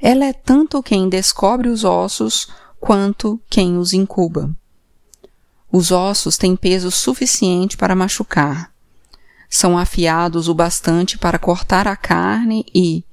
Ela 0.00 0.26
é 0.26 0.32
tanto 0.32 0.80
quem 0.80 1.08
descobre 1.08 1.68
os 1.68 1.82
ossos 1.82 2.46
quanto 2.78 3.40
quem 3.50 3.76
os 3.76 3.92
incuba. 3.92 4.54
Os 5.72 5.90
ossos 5.90 6.36
têm 6.36 6.54
peso 6.54 6.92
suficiente 6.92 7.76
para 7.76 7.96
machucar. 7.96 8.72
São 9.50 9.76
afiados 9.76 10.46
o 10.46 10.54
bastante 10.54 11.18
para 11.18 11.40
cortar 11.40 11.88
a 11.88 11.96
carne 11.96 12.64
e, 12.72 13.04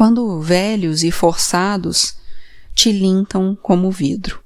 quando 0.00 0.40
velhos 0.40 1.04
e 1.04 1.10
forçados, 1.10 2.16
tilintam 2.74 3.54
como 3.54 3.90
vidro. 3.90 4.42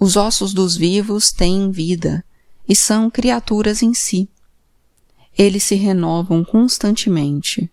Os 0.00 0.16
ossos 0.16 0.54
dos 0.54 0.78
vivos 0.78 1.30
têm 1.30 1.70
vida 1.70 2.24
e 2.66 2.74
são 2.74 3.10
criaturas 3.10 3.82
em 3.82 3.92
si. 3.92 4.26
Eles 5.36 5.64
se 5.64 5.74
renovam 5.74 6.42
constantemente. 6.42 7.70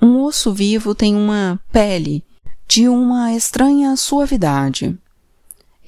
Um 0.00 0.22
osso 0.22 0.54
vivo 0.54 0.94
tem 0.94 1.16
uma 1.16 1.60
pele 1.72 2.24
de 2.68 2.86
uma 2.86 3.34
estranha 3.34 3.96
suavidade. 3.96 4.96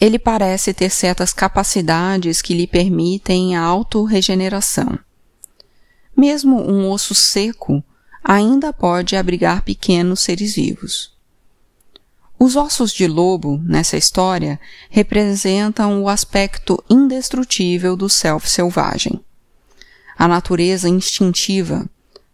Ele 0.00 0.18
parece 0.18 0.74
ter 0.74 0.90
certas 0.90 1.32
capacidades 1.32 2.42
que 2.42 2.52
lhe 2.52 2.66
permitem 2.66 3.54
a 3.54 3.62
autorregeneração. 3.62 4.98
Mesmo 6.16 6.60
um 6.60 6.90
osso 6.90 7.14
seco 7.14 7.80
ainda 8.22 8.72
pode 8.72 9.16
abrigar 9.16 9.62
pequenos 9.62 10.20
seres 10.20 10.54
vivos. 10.54 11.12
Os 12.38 12.56
ossos 12.56 12.92
de 12.92 13.06
lobo, 13.06 13.60
nessa 13.64 13.96
história, 13.96 14.58
representam 14.90 16.02
o 16.02 16.08
aspecto 16.08 16.82
indestrutível 16.90 17.96
do 17.96 18.08
self 18.08 18.50
selvagem. 18.50 19.20
A 20.18 20.26
natureza 20.26 20.88
instintiva, 20.88 21.88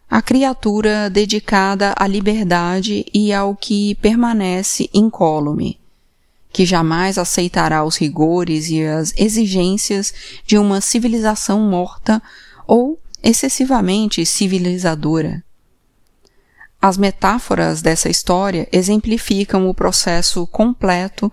a 0.08 0.22
criatura 0.22 1.10
dedicada 1.10 1.94
à 1.94 2.06
liberdade 2.06 3.04
e 3.12 3.32
ao 3.34 3.54
que 3.54 3.94
permanece 3.96 4.88
incólume, 4.94 5.78
que 6.50 6.64
jamais 6.64 7.18
aceitará 7.18 7.84
os 7.84 7.96
rigores 7.96 8.70
e 8.70 8.82
as 8.82 9.12
exigências 9.16 10.14
de 10.46 10.56
uma 10.56 10.80
civilização 10.80 11.60
morta 11.60 12.22
ou 12.66 12.98
excessivamente 13.22 14.24
civilizadora. 14.24 15.44
As 16.80 16.96
metáforas 16.96 17.82
dessa 17.82 18.08
história 18.08 18.68
exemplificam 18.70 19.68
o 19.68 19.74
processo 19.74 20.46
completo 20.46 21.32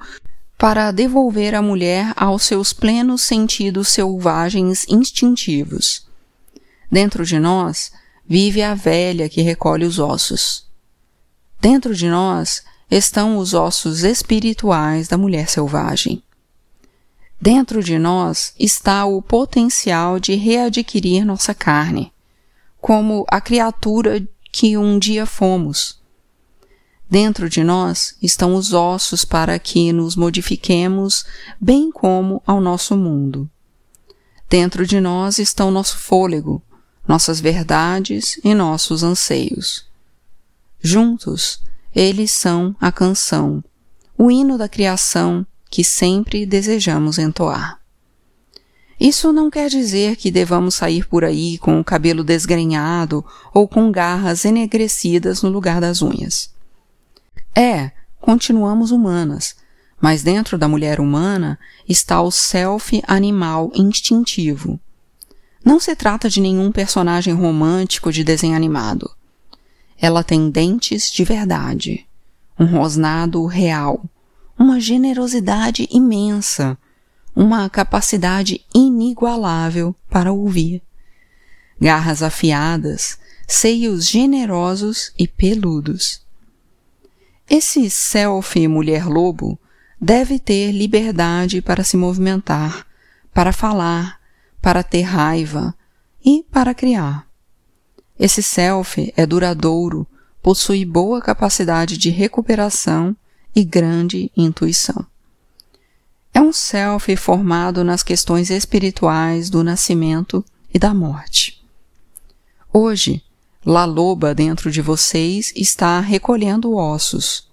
para 0.57 0.91
devolver 0.91 1.53
a 1.53 1.61
mulher 1.61 2.11
aos 2.15 2.43
seus 2.43 2.73
plenos 2.73 3.21
sentidos 3.21 3.89
selvagens 3.89 4.85
instintivos. 4.89 6.07
Dentro 6.91 7.23
de 7.25 7.37
nós 7.37 7.91
vive 8.27 8.63
a 8.63 8.73
velha 8.73 9.29
que 9.29 9.41
recolhe 9.41 9.85
os 9.85 9.99
ossos. 9.99 10.65
Dentro 11.61 11.93
de 11.93 12.09
nós 12.09 12.63
estão 12.89 13.37
os 13.37 13.53
ossos 13.53 14.03
espirituais 14.03 15.07
da 15.07 15.17
mulher 15.17 15.47
selvagem. 15.47 16.23
Dentro 17.39 17.83
de 17.83 17.99
nós 17.99 18.53
está 18.57 19.05
o 19.05 19.21
potencial 19.21 20.19
de 20.19 20.33
readquirir 20.35 21.25
nossa 21.25 21.53
carne, 21.53 22.11
como 22.79 23.25
a 23.29 23.41
criatura 23.41 24.25
que 24.57 24.77
um 24.77 24.97
dia 24.97 25.25
fomos. 25.25 25.99
Dentro 27.09 27.49
de 27.49 27.61
nós 27.61 28.15
estão 28.21 28.55
os 28.55 28.71
ossos 28.71 29.25
para 29.25 29.59
que 29.59 29.91
nos 29.91 30.15
modifiquemos, 30.15 31.25
bem 31.59 31.91
como 31.91 32.41
ao 32.47 32.61
nosso 32.61 32.95
mundo. 32.95 33.49
Dentro 34.49 34.87
de 34.87 35.01
nós 35.01 35.39
está 35.39 35.65
o 35.65 35.71
nosso 35.71 35.97
fôlego, 35.97 36.63
nossas 37.05 37.41
verdades 37.41 38.39
e 38.45 38.55
nossos 38.55 39.03
anseios. 39.03 39.85
Juntos, 40.79 41.61
eles 41.93 42.31
são 42.31 42.73
a 42.79 42.93
canção, 42.93 43.61
o 44.17 44.31
hino 44.31 44.57
da 44.57 44.69
criação 44.69 45.45
que 45.69 45.83
sempre 45.83 46.45
desejamos 46.45 47.19
entoar. 47.19 47.77
Isso 48.99 49.33
não 49.33 49.49
quer 49.49 49.69
dizer 49.69 50.15
que 50.15 50.31
devamos 50.31 50.75
sair 50.75 51.05
por 51.07 51.25
aí 51.25 51.57
com 51.57 51.79
o 51.79 51.83
cabelo 51.83 52.23
desgrenhado 52.23 53.25
ou 53.53 53.67
com 53.67 53.91
garras 53.91 54.45
enegrecidas 54.45 55.41
no 55.41 55.49
lugar 55.49 55.81
das 55.81 56.01
unhas. 56.01 56.49
É, 57.53 57.91
continuamos 58.21 58.91
humanas, 58.91 59.55
mas 59.99 60.23
dentro 60.23 60.57
da 60.57 60.67
mulher 60.67 60.99
humana 60.99 61.59
está 61.87 62.21
o 62.21 62.31
self 62.31 63.01
animal 63.07 63.71
instintivo. 63.75 64.79
Não 65.63 65.79
se 65.79 65.95
trata 65.95 66.29
de 66.29 66.39
nenhum 66.39 66.71
personagem 66.71 67.33
romântico 67.33 68.11
de 68.11 68.23
desenho 68.23 68.55
animado. 68.55 69.09
Ela 69.99 70.23
tem 70.23 70.49
dentes 70.49 71.09
de 71.09 71.23
verdade, 71.23 72.05
um 72.59 72.65
rosnado 72.65 73.45
real, 73.45 74.03
uma 74.57 74.79
generosidade 74.79 75.87
imensa, 75.91 76.77
uma 77.35 77.69
capacidade 77.69 78.65
inigualável 78.73 79.93
para 80.09 80.31
ouvir. 80.31 80.81
Garras 81.79 82.23
afiadas, 82.23 83.19
seios 83.47 84.07
generosos 84.07 85.11
e 85.19 85.27
peludos. 85.27 86.21
Esse 87.49 87.89
selfie 87.89 88.67
mulher-lobo 88.67 89.59
deve 89.99 90.39
ter 90.39 90.71
liberdade 90.71 91.61
para 91.61 91.83
se 91.83 91.97
movimentar, 91.97 92.87
para 93.33 93.51
falar, 93.51 94.19
para 94.61 94.81
ter 94.81 95.01
raiva 95.01 95.75
e 96.23 96.43
para 96.51 96.73
criar. 96.73 97.27
Esse 98.17 98.41
self 98.41 99.13
é 99.15 99.25
duradouro, 99.25 100.07
possui 100.41 100.85
boa 100.85 101.21
capacidade 101.21 101.97
de 101.97 102.09
recuperação 102.09 103.15
e 103.53 103.63
grande 103.63 104.31
intuição. 104.35 105.05
É 106.35 106.41
um 106.41 106.51
self 106.51 107.15
formado 107.15 107.81
nas 107.81 108.03
questões 108.03 108.49
espirituais 108.49 109.49
do 109.49 109.63
nascimento 109.63 110.43
e 110.73 110.77
da 110.77 110.93
morte. 110.93 111.65
Hoje, 112.73 113.23
La 113.65 113.85
Loba 113.85 114.35
dentro 114.35 114.69
de 114.69 114.81
vocês 114.81 115.53
está 115.55 115.97
recolhendo 116.01 116.75
ossos. 116.75 117.49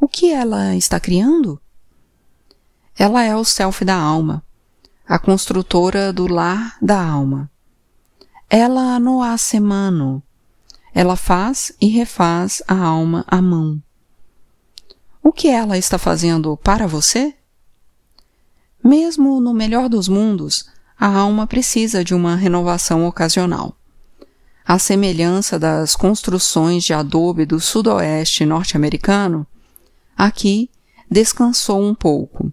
O 0.00 0.08
que 0.08 0.32
ela 0.32 0.74
está 0.74 0.98
criando? 0.98 1.60
Ela 2.98 3.22
é 3.22 3.36
o 3.36 3.44
self 3.44 3.84
da 3.84 3.94
alma, 3.94 4.42
a 5.06 5.20
construtora 5.20 6.12
do 6.12 6.26
lar 6.26 6.76
da 6.82 7.00
alma. 7.00 7.48
Ela 8.50 8.98
no 8.98 9.22
hace 9.22 9.60
mano. 9.60 10.20
Ela 10.92 11.14
faz 11.14 11.70
e 11.80 11.86
refaz 11.86 12.60
a 12.66 12.74
alma 12.74 13.24
à 13.28 13.40
mão. 13.40 13.80
O 15.22 15.32
que 15.32 15.46
ela 15.46 15.78
está 15.78 15.96
fazendo 15.96 16.56
para 16.56 16.88
você? 16.88 17.32
Mesmo 18.82 19.40
no 19.40 19.52
melhor 19.52 19.88
dos 19.88 20.08
mundos, 20.08 20.66
a 20.98 21.06
alma 21.06 21.46
precisa 21.46 22.04
de 22.04 22.14
uma 22.14 22.34
renovação 22.36 23.06
ocasional. 23.06 23.76
À 24.64 24.78
semelhança 24.78 25.58
das 25.58 25.94
construções 25.94 26.84
de 26.84 26.92
adobe 26.92 27.44
do 27.44 27.60
sudoeste 27.60 28.44
norte-americano, 28.44 29.46
aqui 30.16 30.70
descansou 31.10 31.82
um 31.82 31.94
pouco. 31.94 32.52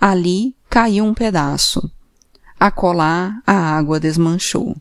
Ali 0.00 0.54
caiu 0.68 1.04
um 1.04 1.14
pedaço. 1.14 1.90
Acolá 2.58 3.40
a 3.46 3.52
água 3.52 3.98
desmanchou. 3.98 4.76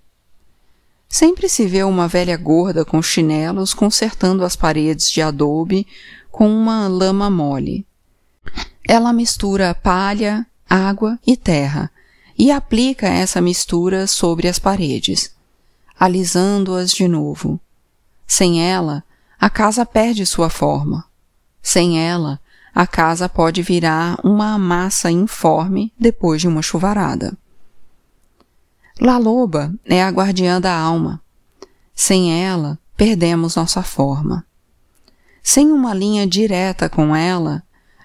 Sempre 1.09 1.47
se 1.47 1.67
vê 1.67 1.83
uma 1.83 2.07
velha 2.07 2.35
gorda 2.35 2.83
com 2.83 3.01
chinelos 3.01 3.73
consertando 3.73 4.43
as 4.43 4.55
paredes 4.55 5.11
de 5.11 5.21
adobe 5.21 5.87
com 6.31 6.49
uma 6.49 6.87
lama 6.87 7.29
mole. 7.29 7.85
Ela 8.87 9.13
mistura 9.13 9.73
palha, 9.73 10.45
água 10.73 11.19
e 11.25 11.37
terra 11.37 11.91
e 12.35 12.51
aplica 12.51 13.07
essa 13.07 13.39
mistura 13.39 14.07
sobre 14.07 14.47
as 14.47 14.57
paredes, 14.57 15.35
alisando-as 15.99 16.91
de 16.91 17.07
novo. 17.07 17.59
Sem 18.25 18.67
ela, 18.67 19.03
a 19.39 19.51
casa 19.51 19.85
perde 19.85 20.25
sua 20.25 20.49
forma. 20.49 21.05
Sem 21.61 21.99
ela, 21.99 22.39
a 22.73 22.87
casa 22.87 23.29
pode 23.29 23.61
virar 23.61 24.17
uma 24.23 24.57
massa 24.57 25.11
informe 25.11 25.93
depois 25.99 26.41
de 26.41 26.47
uma 26.47 26.63
chuvarada. 26.63 27.37
La 28.99 29.19
Loba 29.19 29.71
é 29.85 30.01
a 30.01 30.09
guardiã 30.09 30.59
da 30.59 30.75
alma. 30.75 31.21
Sem 31.93 32.43
ela, 32.43 32.79
perdemos 32.97 33.55
nossa 33.55 33.83
forma. 33.83 34.43
Sem 35.43 35.71
uma 35.71 35.93
linha 35.93 36.25
direta 36.25 36.89
com 36.89 37.15
ela, 37.15 37.61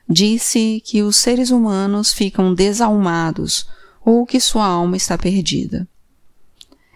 disse 0.08 0.82
que 0.84 1.02
os 1.02 1.16
seres 1.16 1.50
humanos 1.50 2.12
ficam 2.12 2.54
desalmados 2.54 3.68
ou 4.04 4.24
que 4.24 4.40
sua 4.40 4.66
alma 4.66 4.96
está 4.96 5.18
perdida. 5.18 5.86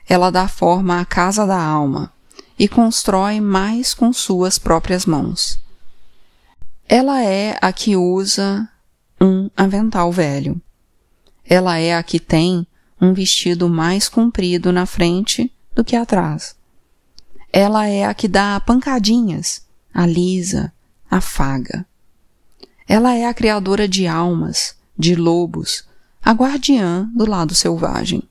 Ela 0.08 0.30
dá 0.30 0.48
forma 0.48 1.00
à 1.00 1.04
casa 1.04 1.46
da 1.46 1.60
alma 1.60 2.12
e 2.58 2.66
constrói 2.66 3.40
mais 3.40 3.92
com 3.92 4.12
suas 4.12 4.58
próprias 4.58 5.04
mãos. 5.04 5.58
Ela 6.88 7.22
é 7.22 7.58
a 7.60 7.72
que 7.72 7.96
usa 7.96 8.68
um 9.20 9.50
avental 9.56 10.10
velho. 10.10 10.60
Ela 11.44 11.78
é 11.78 11.94
a 11.94 12.02
que 12.02 12.18
tem 12.18 12.66
um 13.00 13.12
vestido 13.12 13.68
mais 13.68 14.08
comprido 14.08 14.72
na 14.72 14.86
frente 14.86 15.52
do 15.74 15.84
que 15.84 15.96
atrás. 15.96 16.54
Ela 17.52 17.86
é 17.86 18.04
a 18.04 18.14
que 18.14 18.28
dá 18.28 18.58
pancadinhas, 18.60 19.66
alisa, 19.92 20.72
afaga. 21.10 21.86
Ela 22.88 23.14
é 23.14 23.26
a 23.26 23.34
criadora 23.34 23.88
de 23.88 24.06
almas, 24.06 24.76
de 24.98 25.14
lobos, 25.14 25.84
a 26.22 26.32
guardiã 26.32 27.10
do 27.14 27.28
lado 27.28 27.54
selvagem. 27.54 28.22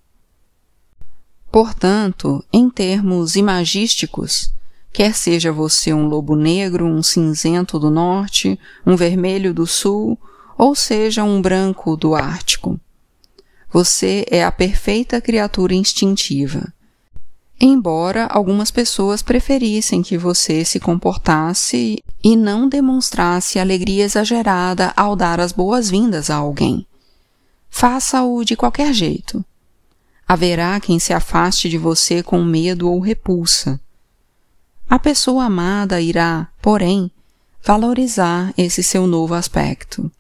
Portanto, 1.52 2.44
em 2.52 2.70
termos 2.70 3.36
imagísticos, 3.36 4.54
quer 4.94 5.14
seja 5.14 5.52
você 5.52 5.94
um 5.94 6.08
lobo 6.08 6.36
negro, 6.36 6.86
um 6.86 7.04
cinzento 7.04 7.78
do 7.78 7.90
norte, 7.90 8.60
um 8.86 8.96
vermelho 8.96 9.54
do 9.54 9.68
sul, 9.68 10.18
ou 10.58 10.76
seja 10.76 11.24
um 11.24 11.42
branco 11.42 11.98
do 11.98 12.16
Ártico, 12.16 12.80
você 13.72 14.26
é 14.30 14.44
a 14.44 14.52
perfeita 14.52 15.22
criatura 15.22 15.74
instintiva. 15.74 16.74
Embora 17.60 18.26
algumas 18.26 18.70
pessoas 18.70 19.22
preferissem 19.22 20.02
que 20.02 20.18
você 20.18 20.66
se 20.66 20.80
comportasse 20.80 22.04
e 22.24 22.36
não 22.36 22.70
demonstrasse 22.70 23.60
alegria 23.60 24.04
exagerada 24.04 24.94
ao 24.96 25.16
dar 25.16 25.40
as 25.40 25.52
boas-vindas 25.52 26.30
a 26.30 26.36
alguém. 26.36 26.86
Faça-o 27.70 28.44
de 28.44 28.56
qualquer 28.56 28.94
jeito. 28.94 29.44
Haverá 30.28 30.80
quem 30.80 31.00
se 31.00 31.14
afaste 31.14 31.70
de 31.70 31.78
você 31.78 32.22
com 32.22 32.44
medo 32.44 32.90
ou 32.90 33.00
repulsa. 33.00 33.80
A 34.90 35.00
pessoa 35.00 35.46
amada 35.46 36.02
irá, 36.02 36.48
porém, 36.62 37.12
valorizar 37.64 38.54
esse 38.58 38.84
seu 38.84 39.08
novo 39.08 39.34
aspecto 39.34 40.12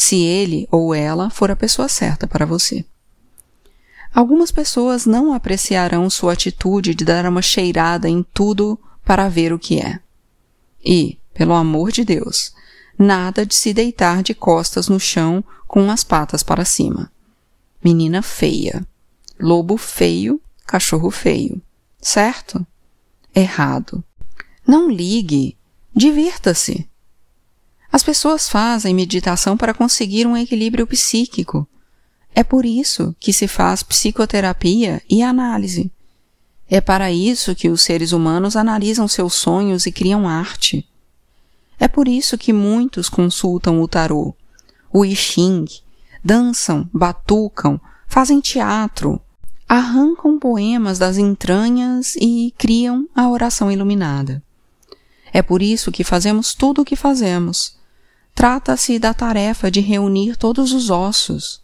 se 0.00 0.16
ele 0.16 0.66
ou 0.70 0.94
ela 0.94 1.28
for 1.28 1.50
a 1.50 1.56
pessoa 1.56 1.86
certa 1.86 2.26
para 2.26 2.46
você. 2.46 2.84
Algumas 4.14 4.50
pessoas 4.50 5.06
não 5.06 5.32
apreciarão 5.32 6.08
sua 6.08 6.32
atitude 6.32 6.94
de 6.94 7.04
dar 7.04 7.26
uma 7.26 7.42
cheirada 7.42 8.08
em 8.08 8.22
tudo 8.34 8.78
para 9.04 9.28
ver 9.28 9.52
o 9.52 9.58
que 9.58 9.78
é. 9.78 10.00
E, 10.84 11.18
pelo 11.34 11.54
amor 11.54 11.92
de 11.92 12.04
Deus, 12.04 12.52
nada 12.98 13.46
de 13.46 13.54
se 13.54 13.72
deitar 13.72 14.22
de 14.22 14.34
costas 14.34 14.88
no 14.88 14.98
chão 14.98 15.44
com 15.66 15.90
as 15.90 16.04
patas 16.04 16.42
para 16.42 16.64
cima. 16.64 17.10
Menina 17.82 18.22
feia. 18.22 18.86
Lobo 19.38 19.76
feio, 19.76 20.40
cachorro 20.66 21.10
feio. 21.10 21.62
Certo? 22.00 22.66
Errado. 23.34 24.04
Não 24.66 24.90
ligue. 24.90 25.56
Divirta-se. 25.94 26.88
As 27.92 28.02
pessoas 28.02 28.48
fazem 28.48 28.94
meditação 28.94 29.56
para 29.56 29.74
conseguir 29.74 30.26
um 30.26 30.36
equilíbrio 30.36 30.86
psíquico. 30.86 31.66
É 32.34 32.44
por 32.44 32.64
isso 32.64 33.14
que 33.18 33.32
se 33.32 33.48
faz 33.48 33.82
psicoterapia 33.82 35.02
e 35.08 35.22
análise. 35.22 35.90
É 36.72 36.80
para 36.80 37.10
isso 37.10 37.52
que 37.56 37.68
os 37.68 37.82
seres 37.82 38.12
humanos 38.12 38.54
analisam 38.54 39.08
seus 39.08 39.34
sonhos 39.34 39.86
e 39.86 39.92
criam 39.92 40.28
arte. 40.28 40.88
É 41.80 41.88
por 41.88 42.06
isso 42.06 42.38
que 42.38 42.52
muitos 42.52 43.08
consultam 43.08 43.82
o 43.82 43.88
tarô, 43.88 44.32
o 44.92 45.04
I 45.04 45.16
Ching, 45.16 45.64
dançam, 46.22 46.88
batucam, 46.92 47.80
fazem 48.06 48.40
teatro, 48.40 49.20
arrancam 49.68 50.38
poemas 50.38 50.96
das 50.96 51.18
entranhas 51.18 52.14
e 52.14 52.54
criam 52.56 53.08
a 53.16 53.28
oração 53.28 53.72
iluminada. 53.72 54.40
É 55.32 55.42
por 55.42 55.62
isso 55.62 55.90
que 55.90 56.04
fazemos 56.04 56.54
tudo 56.54 56.82
o 56.82 56.84
que 56.84 56.94
fazemos. 56.94 57.76
Trata-se 58.32 58.98
da 58.98 59.12
tarefa 59.12 59.70
de 59.70 59.80
reunir 59.80 60.36
todos 60.36 60.72
os 60.72 60.88
ossos. 60.88 61.60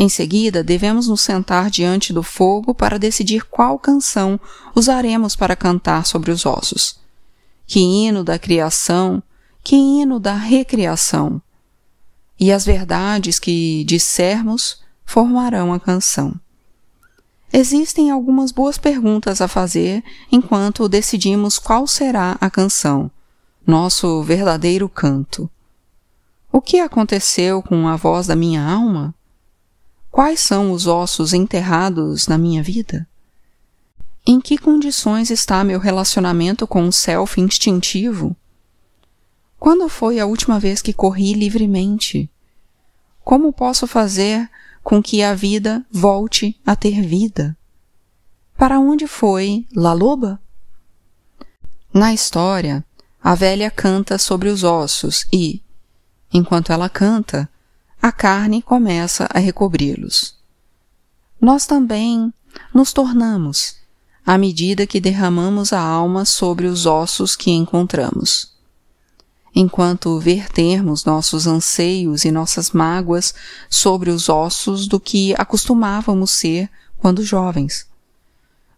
Em 0.00 0.08
seguida, 0.08 0.62
devemos 0.62 1.08
nos 1.08 1.22
sentar 1.22 1.68
diante 1.68 2.12
do 2.12 2.22
fogo 2.22 2.72
para 2.72 3.00
decidir 3.00 3.44
qual 3.46 3.76
canção 3.80 4.38
usaremos 4.72 5.34
para 5.34 5.56
cantar 5.56 6.06
sobre 6.06 6.30
os 6.30 6.46
ossos. 6.46 7.00
Que 7.66 7.80
hino 7.80 8.22
da 8.22 8.38
criação, 8.38 9.20
que 9.60 9.74
hino 9.74 10.20
da 10.20 10.34
recriação. 10.34 11.42
E 12.38 12.52
as 12.52 12.64
verdades 12.64 13.40
que 13.40 13.82
dissermos 13.82 14.80
formarão 15.04 15.72
a 15.72 15.80
canção. 15.80 16.32
Existem 17.52 18.08
algumas 18.08 18.52
boas 18.52 18.78
perguntas 18.78 19.40
a 19.40 19.48
fazer 19.48 20.04
enquanto 20.30 20.88
decidimos 20.88 21.58
qual 21.58 21.88
será 21.88 22.38
a 22.40 22.48
canção, 22.48 23.10
nosso 23.66 24.22
verdadeiro 24.22 24.88
canto. 24.88 25.50
O 26.52 26.60
que 26.60 26.78
aconteceu 26.78 27.60
com 27.60 27.88
a 27.88 27.96
voz 27.96 28.28
da 28.28 28.36
minha 28.36 28.64
alma? 28.64 29.12
Quais 30.18 30.40
são 30.40 30.72
os 30.72 30.88
ossos 30.88 31.32
enterrados 31.32 32.26
na 32.26 32.36
minha 32.36 32.60
vida? 32.60 33.06
Em 34.26 34.40
que 34.40 34.58
condições 34.58 35.30
está 35.30 35.62
meu 35.62 35.78
relacionamento 35.78 36.66
com 36.66 36.88
o 36.88 36.92
self 36.92 37.40
instintivo? 37.40 38.34
Quando 39.60 39.88
foi 39.88 40.18
a 40.18 40.26
última 40.26 40.58
vez 40.58 40.82
que 40.82 40.92
corri 40.92 41.34
livremente? 41.34 42.28
Como 43.20 43.52
posso 43.52 43.86
fazer 43.86 44.50
com 44.82 45.00
que 45.00 45.22
a 45.22 45.36
vida 45.36 45.86
volte 45.88 46.60
a 46.66 46.74
ter 46.74 47.00
vida. 47.00 47.56
Para 48.56 48.80
onde 48.80 49.06
foi 49.06 49.68
La 49.72 49.92
Loba? 49.92 50.40
Na 51.94 52.12
história, 52.12 52.84
a 53.22 53.36
velha 53.36 53.70
canta 53.70 54.18
sobre 54.18 54.48
os 54.48 54.64
ossos 54.64 55.28
e, 55.32 55.62
enquanto 56.34 56.72
ela 56.72 56.88
canta, 56.88 57.48
a 58.00 58.12
carne 58.12 58.62
começa 58.62 59.28
a 59.32 59.38
recobri-los. 59.38 60.36
Nós 61.40 61.66
também 61.66 62.32
nos 62.74 62.92
tornamos 62.92 63.76
à 64.24 64.36
medida 64.36 64.86
que 64.86 65.00
derramamos 65.00 65.72
a 65.72 65.80
alma 65.80 66.24
sobre 66.24 66.66
os 66.66 66.86
ossos 66.86 67.34
que 67.36 67.50
encontramos 67.50 68.58
enquanto 69.54 70.18
vertermos 70.20 71.04
nossos 71.04 71.48
anseios 71.48 72.24
e 72.24 72.30
nossas 72.30 72.70
mágoas 72.70 73.34
sobre 73.68 74.08
os 74.08 74.28
ossos 74.28 74.86
do 74.86 75.00
que 75.00 75.34
acostumávamos 75.36 76.30
ser 76.30 76.70
quando 76.96 77.24
jovens, 77.24 77.86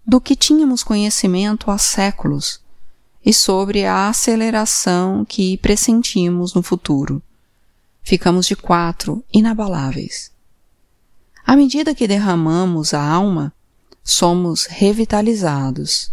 do 0.07 0.21
que 0.21 0.35
tínhamos 0.35 0.83
conhecimento 0.83 1.71
há 1.71 1.77
séculos 1.77 2.61
e 3.25 3.35
sobre 3.35 3.85
a 3.85 4.09
aceleração 4.09 5.23
que 5.25 5.59
pressentimos 5.59 6.55
no 6.55 6.63
futuro. 6.63 7.23
Ficamos 8.03 8.47
de 8.47 8.57
quatro, 8.57 9.25
inabaláveis. 9.33 10.33
À 11.45 11.57
medida 11.57 11.95
que 11.95 12.07
derramamos 12.09 12.95
a 12.95 13.03
alma, 13.03 13.53
somos 14.03 14.67
revitalizados. 14.67 16.13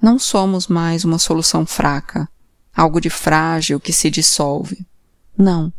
Não 0.00 0.18
somos 0.18 0.68
mais 0.68 1.04
uma 1.04 1.18
solução 1.18 1.64
fraca, 1.64 2.28
algo 2.74 3.00
de 3.00 3.08
frágil 3.08 3.80
que 3.80 3.92
se 3.92 4.10
dissolve. 4.10 4.86
Não. 5.36 5.72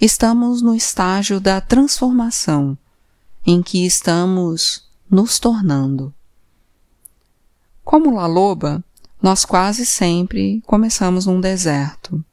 Estamos 0.00 0.62
no 0.62 0.74
estágio 0.74 1.40
da 1.40 1.60
transformação, 1.60 2.76
em 3.46 3.62
que 3.62 3.84
estamos 3.84 4.88
nos 5.10 5.38
tornando. 5.38 6.14
Como 7.84 8.14
La 8.14 8.26
Loba, 8.26 8.84
nós 9.22 9.44
quase 9.44 9.84
sempre 9.84 10.62
começamos 10.66 11.26
num 11.26 11.40
deserto. 11.40 12.24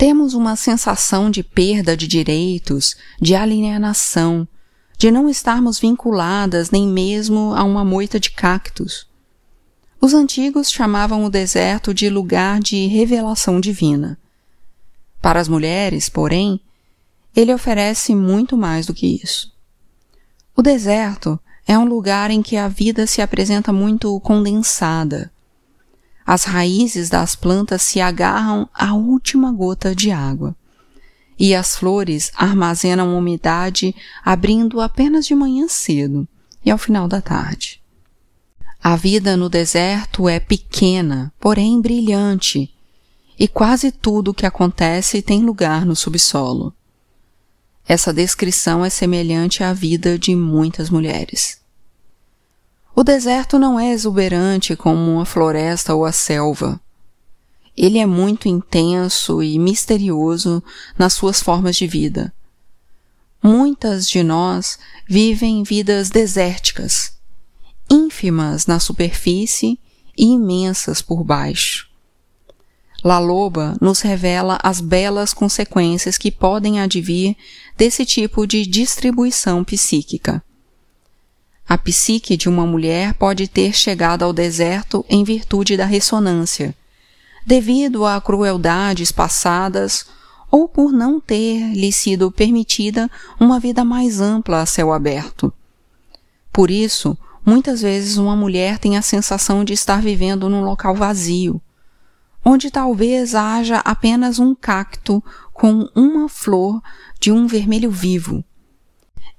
Temos 0.00 0.32
uma 0.32 0.56
sensação 0.56 1.30
de 1.30 1.42
perda 1.42 1.94
de 1.94 2.08
direitos, 2.08 2.96
de 3.20 3.34
alienação, 3.34 4.48
de 4.96 5.10
não 5.10 5.28
estarmos 5.28 5.78
vinculadas 5.78 6.70
nem 6.70 6.88
mesmo 6.88 7.52
a 7.54 7.64
uma 7.64 7.84
moita 7.84 8.18
de 8.18 8.30
cactos. 8.30 9.06
Os 10.00 10.14
antigos 10.14 10.70
chamavam 10.70 11.22
o 11.22 11.28
deserto 11.28 11.92
de 11.92 12.08
lugar 12.08 12.60
de 12.60 12.86
revelação 12.86 13.60
divina. 13.60 14.18
Para 15.20 15.38
as 15.38 15.48
mulheres, 15.48 16.08
porém, 16.08 16.58
ele 17.36 17.52
oferece 17.52 18.14
muito 18.14 18.56
mais 18.56 18.86
do 18.86 18.94
que 18.94 19.20
isso. 19.22 19.52
O 20.56 20.62
deserto 20.62 21.38
é 21.66 21.76
um 21.76 21.84
lugar 21.84 22.30
em 22.30 22.40
que 22.40 22.56
a 22.56 22.68
vida 22.68 23.06
se 23.06 23.20
apresenta 23.20 23.70
muito 23.70 24.18
condensada. 24.20 25.30
As 26.32 26.44
raízes 26.44 27.10
das 27.10 27.34
plantas 27.34 27.82
se 27.82 28.00
agarram 28.00 28.68
à 28.72 28.94
última 28.94 29.50
gota 29.50 29.96
de 29.96 30.12
água. 30.12 30.54
E 31.36 31.56
as 31.56 31.74
flores 31.74 32.30
armazenam 32.36 33.18
umidade 33.18 33.92
abrindo 34.24 34.80
apenas 34.80 35.26
de 35.26 35.34
manhã 35.34 35.66
cedo 35.66 36.28
e 36.64 36.70
ao 36.70 36.78
final 36.78 37.08
da 37.08 37.20
tarde. 37.20 37.82
A 38.80 38.94
vida 38.94 39.36
no 39.36 39.48
deserto 39.48 40.28
é 40.28 40.38
pequena, 40.38 41.32
porém 41.40 41.80
brilhante, 41.80 42.72
e 43.36 43.48
quase 43.48 43.90
tudo 43.90 44.30
o 44.30 44.34
que 44.34 44.46
acontece 44.46 45.20
tem 45.20 45.42
lugar 45.42 45.84
no 45.84 45.96
subsolo. 45.96 46.72
Essa 47.84 48.12
descrição 48.12 48.84
é 48.84 48.88
semelhante 48.88 49.64
à 49.64 49.72
vida 49.72 50.16
de 50.16 50.36
muitas 50.36 50.90
mulheres. 50.90 51.59
O 53.00 53.02
deserto 53.02 53.58
não 53.58 53.80
é 53.80 53.92
exuberante 53.92 54.76
como 54.76 55.10
uma 55.10 55.24
floresta 55.24 55.94
ou 55.94 56.04
a 56.04 56.12
selva. 56.12 56.78
Ele 57.74 57.98
é 57.98 58.04
muito 58.04 58.46
intenso 58.46 59.42
e 59.42 59.58
misterioso 59.58 60.62
nas 60.98 61.14
suas 61.14 61.40
formas 61.40 61.76
de 61.76 61.86
vida. 61.86 62.30
Muitas 63.42 64.06
de 64.06 64.22
nós 64.22 64.78
vivem 65.08 65.62
vidas 65.62 66.10
desérticas, 66.10 67.14
ínfimas 67.90 68.66
na 68.66 68.78
superfície 68.78 69.80
e 70.14 70.26
imensas 70.26 71.00
por 71.00 71.24
baixo. 71.24 71.88
La 73.02 73.18
Loba 73.18 73.78
nos 73.80 74.02
revela 74.02 74.58
as 74.62 74.82
belas 74.82 75.32
consequências 75.32 76.18
que 76.18 76.30
podem 76.30 76.82
advir 76.82 77.34
desse 77.78 78.04
tipo 78.04 78.46
de 78.46 78.66
distribuição 78.66 79.64
psíquica. 79.64 80.44
A 81.70 81.78
psique 81.78 82.36
de 82.36 82.50
uma 82.50 82.66
mulher 82.66 83.14
pode 83.14 83.48
ter 83.48 83.72
chegado 83.72 84.24
ao 84.24 84.32
deserto 84.32 85.06
em 85.08 85.24
virtude 85.24 85.76
da 85.76 85.86
ressonância, 85.86 86.74
devido 87.46 88.04
a 88.04 88.20
crueldades 88.20 89.10
passadas 89.10 90.04
ou 90.50 90.68
por 90.68 90.92
não 90.92 91.20
ter 91.20 91.72
lhe 91.72 91.90
sido 91.92 92.30
permitida 92.30 93.08
uma 93.38 93.58
vida 93.58 93.84
mais 93.84 94.20
ampla 94.20 94.60
a 94.60 94.66
céu 94.66 94.92
aberto. 94.92 95.50
Por 96.52 96.70
isso, 96.70 97.16
Muitas 97.44 97.80
vezes 97.80 98.16
uma 98.16 98.36
mulher 98.36 98.78
tem 98.78 98.96
a 98.96 99.02
sensação 99.02 99.64
de 99.64 99.72
estar 99.72 100.02
vivendo 100.02 100.48
num 100.48 100.62
local 100.62 100.94
vazio, 100.94 101.60
onde 102.44 102.70
talvez 102.70 103.34
haja 103.34 103.78
apenas 103.78 104.38
um 104.38 104.54
cacto 104.54 105.22
com 105.52 105.88
uma 105.94 106.28
flor 106.28 106.80
de 107.18 107.32
um 107.32 107.46
vermelho 107.46 107.90
vivo, 107.90 108.44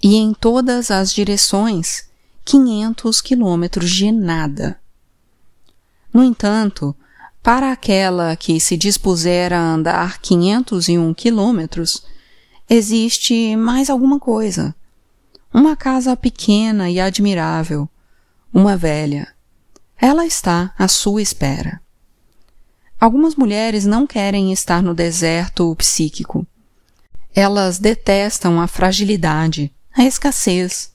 e 0.02 0.16
em 0.16 0.34
todas 0.34 0.90
as 0.90 1.14
direções 1.14 2.10
500 2.46 3.22
quilômetros 3.22 3.90
de 3.92 4.12
nada. 4.12 4.80
No 6.14 6.24
entanto, 6.24 6.96
para 7.42 7.72
aquela 7.72 8.36
que 8.36 8.60
se 8.60 8.76
dispuser 8.78 9.54
a 9.54 9.60
andar 9.60 10.20
501 10.20 11.14
quilômetros, 11.14 12.04
existe 12.70 13.56
mais 13.56 13.90
alguma 13.90 14.20
coisa 14.20 14.76
uma 15.54 15.76
casa 15.76 16.16
pequena 16.16 16.90
e 16.90 17.00
admirável, 17.00 17.90
uma 18.54 18.78
velha. 18.78 19.28
Ela 20.00 20.26
está 20.26 20.74
à 20.78 20.88
sua 20.88 21.22
espera. 21.22 21.82
Algumas 23.00 23.36
mulheres 23.36 23.86
não 23.86 24.08
querem 24.08 24.54
estar 24.54 24.82
no 24.82 24.94
deserto 24.94 25.76
psíquico. 25.76 26.46
Elas 27.36 27.80
detestam 27.80 28.62
a 28.62 28.68
fragilidade, 28.68 29.74
a 29.94 30.04
escassez. 30.06 30.91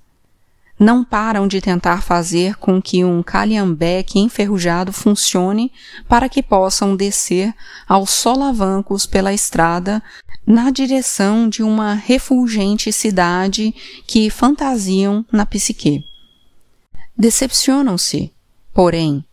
Não 0.78 1.02
param 1.02 1.48
de 1.48 1.60
tentar 1.60 2.02
fazer 2.02 2.56
com 2.56 2.82
que 2.82 3.02
um 3.02 3.22
calhambeque 3.22 4.18
enferrujado 4.18 4.92
funcione 4.92 5.72
para 6.06 6.28
que 6.28 6.42
possam 6.42 6.94
descer 6.94 7.54
aos 7.88 8.10
solavancos 8.10 9.06
pela 9.06 9.32
estrada 9.32 10.02
na 10.46 10.70
direção 10.70 11.48
de 11.48 11.62
uma 11.62 11.94
refulgente 11.94 12.92
cidade 12.92 13.74
que 14.06 14.28
fantasiam 14.28 15.24
na 15.32 15.46
psique. 15.46 16.04
Decepcionam-se, 17.16 18.30
porém, 18.74 19.24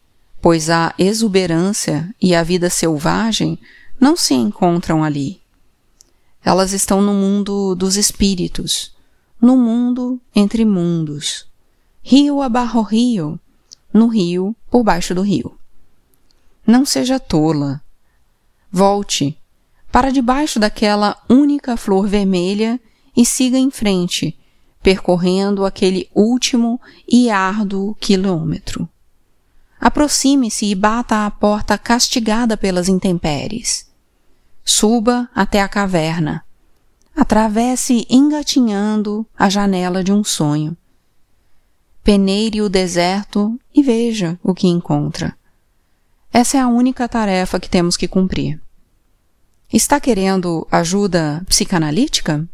pois 0.41 0.69
a 0.69 0.93
exuberância 0.97 2.10
e 2.21 2.34
a 2.34 2.41
vida 2.41 2.69
selvagem 2.69 3.60
não 3.99 4.15
se 4.15 4.34
encontram 4.34 5.03
ali. 5.03 5.41
Elas 6.43 6.71
estão 6.73 7.01
no 7.01 7.13
mundo 7.13 7.75
dos 7.75 7.95
espíritos, 7.95 8.93
no 9.43 9.58
mundo 9.58 10.21
entre 10.34 10.63
mundos, 10.63 11.45
rio 12.01 12.41
abarro 12.41 12.82
rio, 12.82 13.38
no 13.93 14.08
rio 14.08 14.56
por 14.71 14.84
baixo 14.86 15.13
do 15.13 15.21
rio. 15.21 15.60
Não 16.65 16.86
seja 16.86 17.19
tola. 17.19 17.82
Volte 18.71 19.38
para 19.91 20.13
debaixo 20.13 20.62
daquela 20.62 21.21
única 21.29 21.75
flor 21.75 22.08
vermelha 22.08 22.79
e 23.15 23.25
siga 23.25 23.58
em 23.58 23.69
frente, 23.69 24.39
percorrendo 24.82 25.65
aquele 25.65 26.10
último 26.15 26.79
e 27.06 27.29
árduo 27.29 27.95
quilômetro. 27.95 28.88
Aproxime-se 29.77 30.67
e 30.67 30.73
bata 30.73 31.25
à 31.25 31.29
porta 31.29 31.77
castigada 31.77 32.56
pelas 32.56 32.88
intempéries. 32.88 33.91
Suba 34.63 35.29
até 35.36 35.62
a 35.62 35.67
caverna. 35.67 36.42
Atravesse 37.15 38.06
engatinhando 38.10 39.26
a 39.38 39.49
janela 39.49 40.04
de 40.04 40.12
um 40.12 40.23
sonho. 40.23 40.76
Peneire 42.04 42.62
o 42.62 42.69
deserto 42.69 43.60
e 43.73 43.82
veja 43.84 44.39
o 44.43 44.54
que 44.54 44.67
encontra. 44.67 45.38
Essa 46.32 46.58
é 46.58 46.60
a 46.60 46.67
única 46.67 47.08
tarefa 47.08 47.60
que 47.60 47.69
temos 47.69 47.95
que 47.95 48.08
cumprir. 48.08 48.60
Está 49.71 49.99
querendo 49.99 50.67
ajuda 50.71 51.43
psicanalítica? 51.47 52.47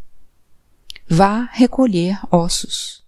Vá 1.08 1.50
recolher 1.52 2.19
ossos. 2.30 3.04